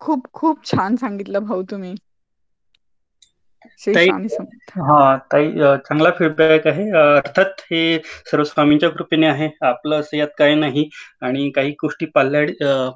खूप 0.00 0.26
खूप 0.32 0.64
छान 0.66 0.96
सांगितलं 0.96 1.44
भाऊ 1.44 1.62
तुम्ही. 1.70 1.94
हा 3.62 5.16
ताई 5.32 5.50
चांगला 5.86 6.10
फीडबॅक 6.18 6.66
आहे. 6.66 6.88
अर्थात 6.90 7.60
हे 7.70 7.98
सर्व 8.30 8.44
स्वामींच्या 8.44 8.88
कृपेने 8.90 9.26
आहे. 9.26 9.48
आपलं 9.62 10.00
असं 10.00 10.16
यात 10.16 10.28
काही 10.38 10.54
नाही. 10.54 10.88
आणि 11.22 11.48
काही 11.54 11.70
गोष्टी 11.82 12.06
पाल्हाडी 12.14 12.52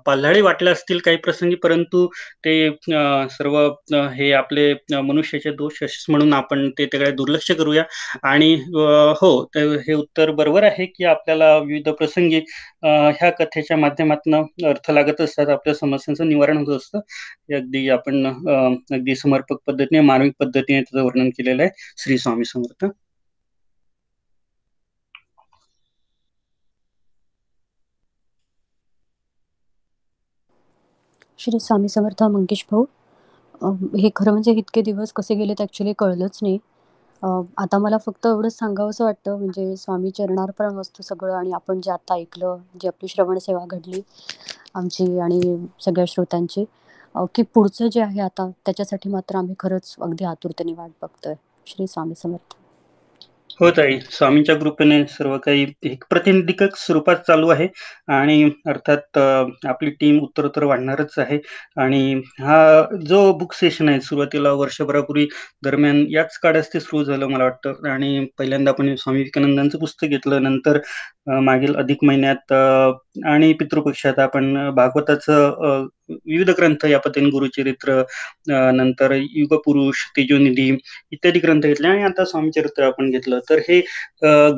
पाल्हाडी 0.07 0.41
वाटल्या 0.41 0.73
असतील 0.73 0.99
काही 1.05 1.17
प्रसंगी 1.25 1.55
परंतु 1.63 2.07
ते 2.45 2.55
सर्व 3.31 3.57
हे 4.15 4.31
आपले 4.35 4.73
मनुष्याचे 5.03 5.51
दोष 5.57 5.83
म्हणून 6.09 6.33
आपण 6.35 6.69
ते 6.79 6.87
त्याकडे 6.87 7.11
दुर्लक्ष 7.13 7.51
करूया. 7.59 7.83
आणि 8.25 8.55
हो 9.21 9.31
हे 9.57 9.95
उत्तर 9.95 10.31
बरोबर 10.33 10.63
आहे 10.65 10.87
की 10.87 11.05
आपल्याला 11.05 11.57
विविध 11.59 11.89
प्रसंगी 11.91 12.41
ह्या 12.85 13.31
कथेच्या 13.39 13.77
माध्यमातून 13.77 14.35
अर्थ 14.67 14.91
लागत 14.91 15.21
असतात. 15.21 15.49
आपल्या 15.49 15.75
समस्यांचं 15.75 16.29
निवारण 16.29 16.57
होत 16.59 16.77
असतं. 16.77 16.99
अगदी 17.57 17.89
आपण 17.91 18.27
अगदी 18.27 19.15
समर्पक 19.17 19.57
पद्धतीने 19.67 20.01
मानविक 20.03 20.33
पद्धतीने 20.41 20.54
त्याचं 20.59 21.03
वर्णन 21.03 21.29
केलेलं 21.31 21.63
आहे. 21.63 21.71
श्री 21.99 22.19
स्वामी 22.19 22.45
समर्थ. 22.47 22.85
श्री 31.39 31.59
स्वामी 31.61 31.89
समर्थ 31.89 32.23
मंगेश 32.31 32.65
भाऊ. 32.71 32.85
हे 33.97 34.11
खरं 34.17 34.33
म्हणजे 34.33 34.53
इतके 34.55 34.83
दिवस 34.83 35.13
कसे 35.13 35.35
गेलेत 35.35 35.61
ॲक्च्युली 35.61 35.93
कळलंच 35.99 36.39
नाही. 36.43 36.59
आता 37.59 37.79
मला 37.79 37.97
फक्त 37.99 38.27
एवढंच 38.27 38.53
सांगावंसं 38.53 39.05
वाटतं 39.05 39.39
म्हणजे 39.39 39.75
स्वामी 39.77 40.11
चरणार्पण 40.11 40.75
वस्तू 40.77 41.03
सगळं 41.03 41.35
आणि 41.35 41.53
आपण 41.53 41.81
जे 41.81 41.91
आता 41.91 42.15
ऐकलं 42.15 42.57
जी 42.81 42.89
आपली 42.89 43.09
श्रवण 43.09 43.39
सेवा 43.39 43.65
घडली 43.69 44.01
आमची 44.75 45.19
आणि 45.21 45.41
सगळ्या 45.81 46.05
श्रोत्यांची. 46.09 46.65
की 47.35 47.43
पुढचं 47.55 47.89
जे 47.93 48.01
आहे 48.01 48.21
आता 48.21 48.51
त्याच्यासाठी 48.67 49.09
मात्र 49.09 49.37
आम्ही 49.37 49.55
खरंच 49.61 49.95
अगदी 50.03 50.25
आतुरतेने 50.25 50.73
वाट 50.73 50.91
बघतोय. 51.03 51.35
श्री 51.67 51.87
स्वामी 51.87 52.15
समर्थ. 52.23 52.55
हो 53.61 53.71
ताई 53.71 53.99
स्वामींच्या 54.11 54.55
कृपेने 54.57 55.05
सर्व 55.09 55.37
काही 55.39 55.67
एक 55.87 56.05
प्रतिनिधिक 56.11 56.63
स्वरूपात 56.77 57.17
चालू 57.27 57.49
आहे 57.49 57.67
आणि 58.13 58.51
अर्थात 58.69 59.19
आपली 59.69 59.91
टीम 60.01 60.19
उत्तरोत्तर 60.23 60.65
वाढणारच 60.65 61.15
आहे. 61.19 61.39
आणि 61.77 62.15
हा 62.41 62.59
जो 63.09 63.21
बुक 63.39 63.53
सेशन 63.55 63.89
आहे 63.89 64.01
सुरुवातीला 64.01 64.53
वर्षभरापूर्वी 64.53 65.27
दरम्यान 65.65 66.05
याच 66.11 66.39
काळात 66.43 66.63
ते 66.75 66.81
सुरू 66.81 67.05
झालं 67.05 67.27
मला 67.27 67.45
वाटतं. 67.45 67.89
आणि 67.91 68.27
पहिल्यांदा 68.39 68.71
आपण 68.71 68.95
स्वामी 68.97 69.19
विवेकानंदांचं 69.19 69.79
पुस्तक 69.79 70.07
घेतलं 70.07 70.43
नंतर 70.43 70.79
मागील 71.43 71.77
अधिक 71.77 72.05
महिन्यात 72.05 72.53
आणि 73.27 73.53
पितृपक्षात 73.61 74.19
आपण 74.19 74.55
भागवताचं 74.75 75.87
विविध 76.09 76.51
ग्रंथ 76.59 76.85
या 76.87 76.99
पद्धतीने 76.99 77.31
गुरुचरित्र 77.31 78.03
नंतर 78.75 79.13
युगपुरुष 79.15 80.05
तेजोनिधी 80.17 80.69
इत्यादी 81.13 81.39
ग्रंथ 81.41 81.63
घेतले 81.63 81.89
आणि 81.89 82.03
आता 82.05 82.25
स्वामीचरित्र 82.25 82.83
आपण 82.85 83.11
घेतलं. 83.11 83.39
तर 83.51 83.59
हे 83.69 83.81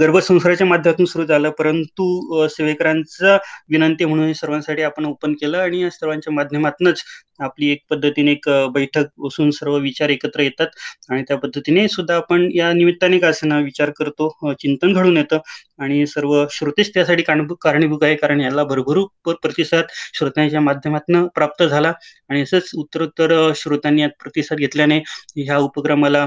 गर्भसंसाराच्या 0.01 0.67
माध्यमातून 0.67 1.07
सुरू 1.07 1.25
झालं. 1.27 1.51
परंतु 1.59 2.47
सेवेकरांचा 2.57 3.37
विनंती 3.71 4.05
म्हणून 4.05 4.33
सर्वांसाठी 4.33 4.83
आपण 4.83 5.05
ओपन 5.07 5.33
केलं 5.41 5.59
आणि 5.59 5.83
या 5.83 5.91
सर्वांच्या 5.91 6.33
माध्यमातूनच 6.35 7.03
आपली 7.41 7.71
एक 7.71 7.79
पद्धतीने 7.91 8.33
एक 8.33 8.49
बैठक 8.75 9.07
बसून 9.19 9.51
सर्व 9.51 9.77
विचार 9.79 10.09
एकत्र 10.11 10.41
येतात 10.41 10.67
आणि 11.11 11.23
त्या 11.29 11.37
पद्धतीने 11.39 11.87
सुद्धा 11.89 12.15
आपण 12.17 12.49
या 12.55 12.73
निमित्ताने 12.73 13.19
का 13.19 13.29
असेना 13.29 13.59
विचार 13.61 13.91
करतो 13.99 14.53
चिंतन 14.61 14.93
घडून 14.93 15.17
येतं. 15.17 15.39
आणि 15.79 16.07
सर्व 16.07 16.35
श्रोतेच 16.51 16.93
त्यासाठी 16.95 17.23
कारणीभूत 17.23 18.03
आहे. 18.03 18.15
कारण 18.17 18.41
याला 18.41 18.65
भरभरून 18.65 19.35
प्रतिसाद 19.43 19.85
श्रोत्यांच्या 20.15 20.61
माध्यमातून 20.61 21.27
प्राप्त 21.35 21.63
झाला. 21.63 21.93
आणि 22.29 22.43
असंच 22.43 22.71
उत्तरोत्तर 22.77 23.35
श्रोतांनी 23.57 24.03
यात 24.03 24.11
प्रतिसाद 24.23 24.59
घेतल्याने 24.59 24.99
ह्या 25.37 25.59
उपक्रमाला 25.59 26.27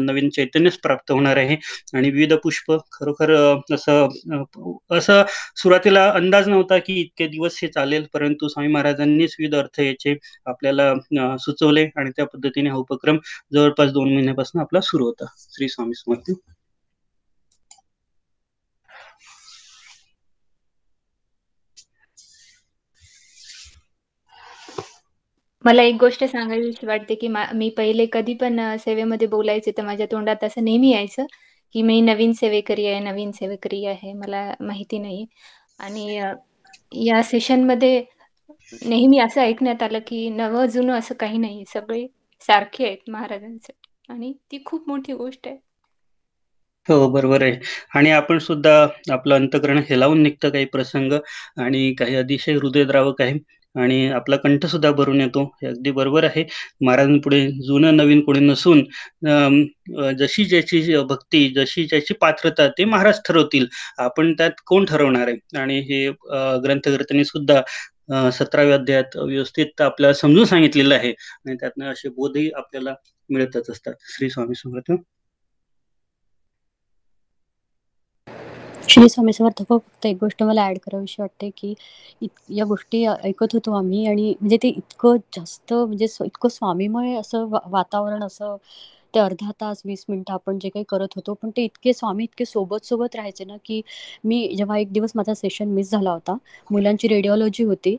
नवीन 0.00 0.28
चैतन्यच 0.30 0.78
प्राप्त 0.82 1.12
होणार 1.12 1.36
आहे. 1.36 1.56
आणि 1.94 2.10
विविध 2.10 2.32
पुष्प 2.42 2.72
खरोखर 2.92 3.32
असं 3.74 4.08
असं 4.90 5.22
सुरुवातीला 5.56 6.08
अंदाज 6.10 6.48
नव्हता 6.48 6.78
की 6.78 7.00
इतके 7.00 7.26
दिवस 7.28 7.58
हे 7.62 7.68
चालेल. 7.68 8.06
परंतु 8.12 8.48
स्वामी 8.48 8.68
महाराजांनीच 8.72 9.36
विविध 9.38 9.54
अर्थ 9.54 9.80
याचे 9.80 10.16
आपल्याला 10.46 10.92
सुचवले. 11.40 11.88
आणि 11.96 12.10
त्या 12.16 12.26
पद्धतीने 12.26 12.70
हा 12.70 12.76
उपक्रम 12.76 13.18
जवळपास 13.52 13.90
दोन 13.92 14.12
महिन्यापासून 14.14 14.60
आपला 14.60 14.80
सुरू 14.80 15.04
होता. 15.04 15.24
श्री 15.38 15.68
स्वामी 15.68 15.94
समर्थ. 15.94 16.30
मला 25.68 25.82
एक 25.82 25.94
गोष्ट 25.96 26.24
सांगावीशी 26.24 26.86
वाटते, 26.86 27.14
की 27.14 27.28
मा 27.28 27.44
मी 27.54 27.68
पहिले 27.72 28.06
कधी 28.12 28.34
पण 28.36 28.60
अ, 28.60 28.76
सेवेमध्ये 28.78 29.26
बोलायचे 29.28 29.70
तर 29.72 29.82
माझ्या 29.84 30.06
तोंडात 30.12 30.44
असं 30.44 30.64
नेहमी 30.64 30.90
यायचं, 30.90 31.26
की 31.74 31.82
मी 31.82 32.00
नवीन 32.02 32.32
सेवेकरी 32.34 32.86
आहे, 32.86 33.00
नवीन 33.02 33.30
सेवेकरी 33.32 33.84
आहे. 33.86 34.12
मला 34.14 34.42
माहिती 34.62 34.98
नाही 34.98 35.26
आणि 35.80 36.16
अ, 36.18 36.32
या 36.98 37.22
सेशनमध्ये 37.24 38.02
नेहमी 38.84 39.18
असं 39.18 39.40
ऐकण्यात 39.40 39.82
आलं, 39.82 39.98
की 40.06 40.28
नवं-जुनं 40.30 40.98
असं 40.98 41.14
काही 41.20 41.38
नाही. 41.38 41.64
सगळे 41.68 42.06
सारखे 42.42 42.86
आहेत 42.86 43.10
महाराजांसाठी 43.10 44.12
आणि 44.12 44.32
ती 44.52 44.62
खूप 44.66 44.88
मोठी 44.88 45.12
गोष्ट 45.14 45.46
आहे. 45.48 45.56
हो 46.88 47.08
बरोबर 47.08 47.42
आहे 47.42 47.58
आणि 47.94 48.10
आपण 48.10 48.38
सुद्धा 48.38 48.72
आपलं 49.12 49.34
अंतकरण 49.34 49.78
हेलावून 49.88 50.22
निघतं 50.22 50.50
काही 50.50 50.64
प्रसंग 50.66 51.12
आणि 51.58 51.92
काही 51.94 52.14
अतिशय 52.16 52.54
हृदयद्रावक 52.54 53.22
आहे 53.22 53.32
आणि 53.82 54.06
आपला 54.12 54.36
कंठ 54.36 54.66
सुद्धा 54.66 54.90
भरून 54.92 55.20
येतो. 55.20 55.42
हे 55.62 55.68
अगदी 55.68 55.90
बरोबर 55.90 56.24
आहे. 56.24 56.44
महाराजांपुढे 56.84 57.46
जुनं 57.66 57.96
नवीन 57.96 58.20
कोणी 58.24 58.40
नसून 58.40 58.82
जशी 60.18 60.44
ज्याची 60.44 60.96
भक्ती 61.08 61.48
जशी 61.56 61.84
ज्याची 61.86 62.14
पात्रता 62.20 62.68
ते 62.78 62.84
महाराज 62.84 63.20
ठरवतील. 63.28 63.66
आपण 63.98 64.32
त्यात 64.38 64.60
कोण 64.66 64.84
ठरवणार 64.84 65.28
आहे? 65.28 65.58
आणि 65.58 65.78
हे 65.90 66.08
ग्रंथकर्त्यांनी 66.64 67.24
सुद्धा 67.24 67.60
सतराव्या 68.32 68.74
अध्यायात 68.74 69.16
व्यवस्थित 69.16 69.80
आपल्याला 69.82 70.14
समजून 70.14 70.44
सांगितलेलं 70.44 70.94
आहे. 70.94 71.10
आणि 71.10 71.56
त्यातनं 71.60 71.92
असे 71.92 72.08
बोधही 72.08 72.50
आपल्याला 72.56 72.94
मिळतच 73.30 73.70
असतात. 73.70 73.94
श्री 74.16 74.30
स्वामी 74.30 74.54
समर्थ. 74.54 74.92
श्री 78.88 79.08
स्वामी 79.08 79.32
समर्थ 79.32 79.62
फक्त 79.64 80.06
एक 80.06 80.16
गोष्ट 80.18 80.42
मला 80.42 80.64
ॲड 80.64 80.78
करावीशी 80.78 81.20
वाटते, 81.20 81.48
की 81.50 81.74
इत 82.22 82.30
या 82.50 82.64
गोष्टी 82.64 83.04
ऐकत 83.06 83.54
होतो 83.54 83.72
आम्ही 83.72 84.06
आणि 84.06 84.34
म्हणजे 84.40 84.56
ते 84.62 84.68
इतकं 84.70 85.16
जास्त 85.34 85.72
म्हणजे 85.72 86.06
इतकं 86.20 86.48
स्वामीमय 86.48 87.14
असं 87.16 87.46
वा 87.50 87.58
वातावरण 87.66 88.22
असं 88.24 88.56
ते 89.14 89.20
अर्धा 89.20 89.50
तास, 89.60 89.82
वीस 89.84 90.04
मिनिटं 90.08 90.32
आपण 90.34 90.58
जे 90.58 90.68
काही 90.68 90.84
करत 90.88 91.14
होतो, 91.16 91.34
पण 91.34 91.50
ते 91.50 91.64
इतके 91.64 91.92
स्वामी 91.92 92.24
इतके 92.24 92.44
सोबत-सोबत 92.44 93.16
राहायचे 93.16 93.44
ना, 93.44 93.56
की 93.58 93.80
मी 94.24 94.46
जेव्हा 94.56 94.78
एक 94.78 94.92
दिवस 94.92 95.12
माझा 95.16 95.34
सेशन 95.34 95.68
मिस 95.70 95.90
झाला 95.90 96.10
होता. 96.12 96.36
मुलांची 96.70 97.08
रेडिओलॉजी 97.08 97.64
होती 97.64 97.96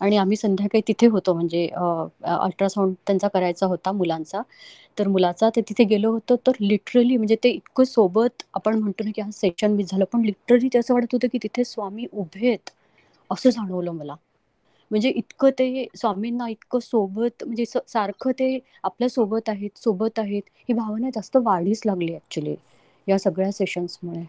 आणि 0.00 0.16
आम्ही 0.16 0.36
संध्याकाळी 0.36 0.82
तिथे 0.88 1.06
होतो 1.06 1.34
म्हणजे 1.34 1.66
अल्ट्रासाऊंड 1.68 2.94
त्यांचा 3.06 3.28
करायचा 3.28 3.66
होता 3.66 3.92
मुलांचा. 3.92 4.42
तर 4.98 5.08
मुलाचा 5.08 5.48
ते 5.56 5.60
तिथे 5.60 5.84
गेलो 5.84 6.10
होतो, 6.12 6.36
तर 6.46 6.52
लिटरली 6.60 7.16
म्हणजे 7.16 7.36
ते 7.44 7.48
इतकं 7.50 7.84
सोबत 7.84 8.42
आपण 8.54 8.78
म्हणतो 8.78 9.04
ना, 9.04 9.10
की 9.14 9.22
आज 9.22 9.32
सेशन 9.34 9.72
मिस 9.72 9.90
झालं, 9.90 10.04
पण 10.12 10.24
लिटरली 10.24 10.68
ते 10.74 10.78
असं 10.78 10.94
वाटत 10.94 11.14
होतं, 11.14 11.28
की 11.32 11.38
तिथे 11.42 11.64
स्वामी 11.64 12.06
उभे 12.12 12.46
आहेत, 12.48 12.70
असं 13.30 13.50
जाणवलं 13.50 13.92
मला. 13.92 14.14
म्हणजे 14.90 15.08
इतकं 15.10 15.50
ते 15.50 15.86
स्वामींना 15.96 16.48
इतकं 16.48 16.78
सोबत 16.78 17.44
म्हणजे 17.44 17.64
स 17.66 17.76
सारखं 17.88 18.30
ते 18.30 18.58
आपल्यासोबत 18.84 19.48
आहेत, 19.48 19.78
सोबत 19.78 20.18
आहेत, 20.18 20.42
ही 20.68 20.74
भावना 20.74 21.10
जास्त 21.14 21.36
वाढीस 21.36 21.82
लागली 21.86 22.14
ऍक्च्युली 22.14 22.54
या 23.06 23.18
सगळ्या 23.18 23.50
सेशन्समुळे. 23.52 24.22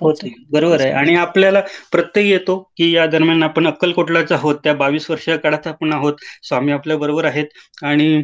होते. 0.00 0.28
बरोबर 0.52 0.80
आहे. 0.80 0.90
आणि 0.92 1.14
आपल्याला 1.16 1.60
प्रत्यय 1.92 2.28
येतो 2.28 2.56
की 2.76 2.90
या 2.94 3.06
दरम्यान 3.06 3.42
आपण 3.42 3.66
अक्कलकोटलाच 3.66 4.32
आहोत. 4.32 4.54
त्या 4.64 4.74
बावीस 4.74 5.08
वर्षाच्या 5.10 5.36
काळात 5.38 5.66
आपण 5.66 5.92
आहोत. 5.92 6.14
स्वामी 6.42 6.72
आपल्या 6.72 6.96
बरोबर 6.98 7.24
आहेत. 7.24 7.46
आणि 7.84 8.22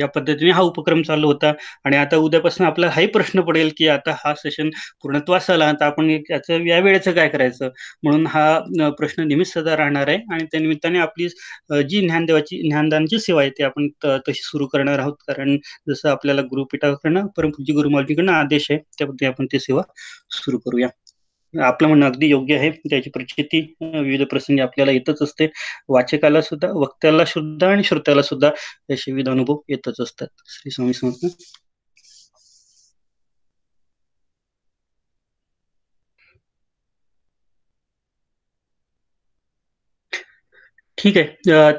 या 0.00 0.06
पद्धतीने 0.14 0.50
हा 0.50 0.62
उपक्रम 0.62 1.02
चालू 1.02 1.26
होता. 1.26 1.52
आणि 1.84 1.96
आता 1.96 2.16
उद्यापासून 2.16 2.66
आपला 2.66 2.88
हाही 2.94 3.06
प्रश्न 3.16 3.40
पडेल 3.48 3.70
की 3.78 3.88
आता 3.88 4.14
हा 4.24 4.34
सेशन 4.38 4.70
पूर्णत्वास 5.02 5.50
आला. 5.50 5.68
आता 5.68 5.86
आपण 5.86 6.10
याचं 6.30 6.66
या 6.66 6.78
वेळेचं 6.80 7.12
काय 7.12 7.28
करायचं? 7.28 7.68
म्हणून 8.02 8.26
हा 8.26 8.88
प्रश्न 8.98 9.22
नेहमीच 9.28 9.52
सदा 9.52 9.76
राहणार 9.76 10.08
आहे. 10.08 10.18
आणि 10.32 10.44
त्या 10.52 10.60
निमित्ताने 10.60 10.98
आपली 10.98 11.28
जी 11.88 12.00
ज्ञानदेवाची 12.00 12.60
ज्ञानदानची 12.68 13.18
सेवा 13.18 13.40
आहे 13.42 13.50
ती 13.58 13.62
आपण 13.64 13.88
तशी 14.28 14.40
सुरू 14.42 14.66
करणार 14.66 14.98
आहोत. 14.98 15.14
कारण 15.28 15.56
जसं 15.88 16.08
आपल्याला 16.10 16.42
गुरुपीठाकडनं 16.50 17.26
परमपूजी 17.36 17.72
गुरुमालजीकडनं 17.72 18.32
आदेश 18.32 18.66
आहे 18.70 18.78
त्या 18.98 19.28
आपण 19.28 19.46
ती 19.52 19.58
सेवा 19.58 19.82
सुरू 20.30 20.58
करूया. 20.58 20.88
आपलं 21.62 21.88
म्हणणं 21.88 22.06
अगदी 22.06 22.26
योग्य 22.26 22.56
आहे. 22.56 22.70
त्याची 22.70 23.10
प्रचिती 23.10 23.74
विविध 23.80 24.22
प्रसंगी 24.22 24.62
आपल्याला 24.62 24.92
येतच 24.92 25.22
असते. 25.22 25.50
वाचकाला 25.88 26.42
सुद्धा 26.42 26.68
वक्त्याला 26.70 27.24
सुद्धा 27.24 27.70
आणि 27.70 27.84
श्रोत्याला 27.84 28.22
सुद्धा 28.22 28.48
असे 28.90 29.12
विविध 29.12 29.28
अनुभव 29.28 29.56
येतच 29.68 30.00
असतात. 30.00 30.26
श्री 30.46 30.70
स्वामी 30.70 30.92
समर्थ. 30.92 31.26
ठीक 40.98 41.16
आहे. 41.18 41.26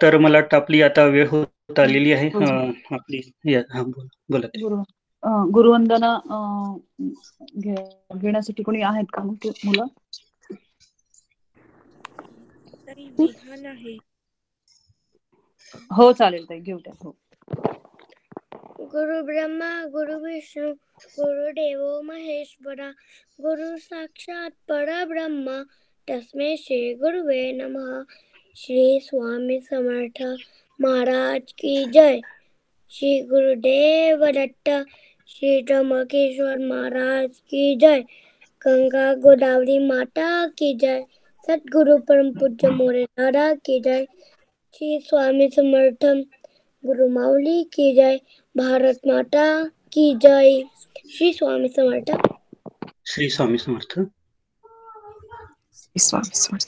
तर 0.01 0.17
मला 0.17 0.37
वाटतं 0.37 0.57
आपली 0.57 0.81
आता 0.81 1.03
वेळ 1.05 1.27
होत 1.27 1.79
आलेली 1.79 2.13
आहे. 2.13 2.29
आपली 2.91 3.31
या- 3.51 3.73
हा 3.73 3.83
बोला. 3.83 4.07
बोला. 4.29 4.47
गुरुवंदना 5.53 6.09
घेण्यासाठी 8.17 8.63
कोणी 8.63 8.81
आहेत 8.81 9.05
का 9.13 9.23
मग 9.23 9.47
मुलं? 9.65 9.85
हो 15.93 16.11
चालेल 16.13 16.43
ताई 16.49 16.59
घेऊ 16.59 16.77
द्या 16.77 16.93
हो. 17.03 17.11
गुरु 18.91 19.21
ब्रह्मा 19.25 19.69
गुरु 19.91 20.17
विष्णू 20.25 20.71
गुरुदेव 20.71 21.79
महेश्वरा 22.01 22.89
गुरु 23.41 23.75
साक्षात 23.77 24.51
परब्रह्म 24.69 25.61
तस्मै 26.07 26.55
श्री 26.57 26.93
गुरुवे 26.93 27.51
नमः. 27.51 28.01
श्री 28.55 28.99
स्वामी 29.03 29.59
समर्थ 29.61 30.21
महाराज 30.79 31.53
की 31.53 31.85
जय. 31.93 32.19
श्री 32.91 33.19
गुरुदेव 33.29 34.25
दत्त 34.35 34.69
श्री 35.29 35.63
त्र्यंबकेश्वर 35.63 36.57
महाराज 36.57 37.29
की 37.37 37.75
जय। 37.75 38.01
गंगा 38.61 39.13
गोदावरी 39.13 39.87
माता 39.87 40.47
की 40.47 40.73
जय। 40.73 41.05
सतगुरु 41.47 41.97
परम 41.97 42.31
पूज्य 42.31 42.69
मोरे 42.69 43.05
दादा 43.05 43.53
की 43.53 43.79
जय। 43.79 44.05
श्री 44.73 44.99
स्वामी 44.99 45.47
समर्थ 45.49 46.05
गुरु 46.85 47.09
माऊली 47.09 47.63
की 47.63 47.95
जय। 47.95 48.17
भारत 48.57 48.99
माता 49.07 49.63
की 49.65 50.15
जय। 50.15 50.63
श्री 51.17 51.33
स्वामी 51.33 51.69
समर्थ। 51.69 52.17
श्री 53.07 53.29
स्वामी 53.29 53.57
समर्थ। 53.57 54.09
स्वामी 55.97 56.31
समर्थ। 56.33 56.65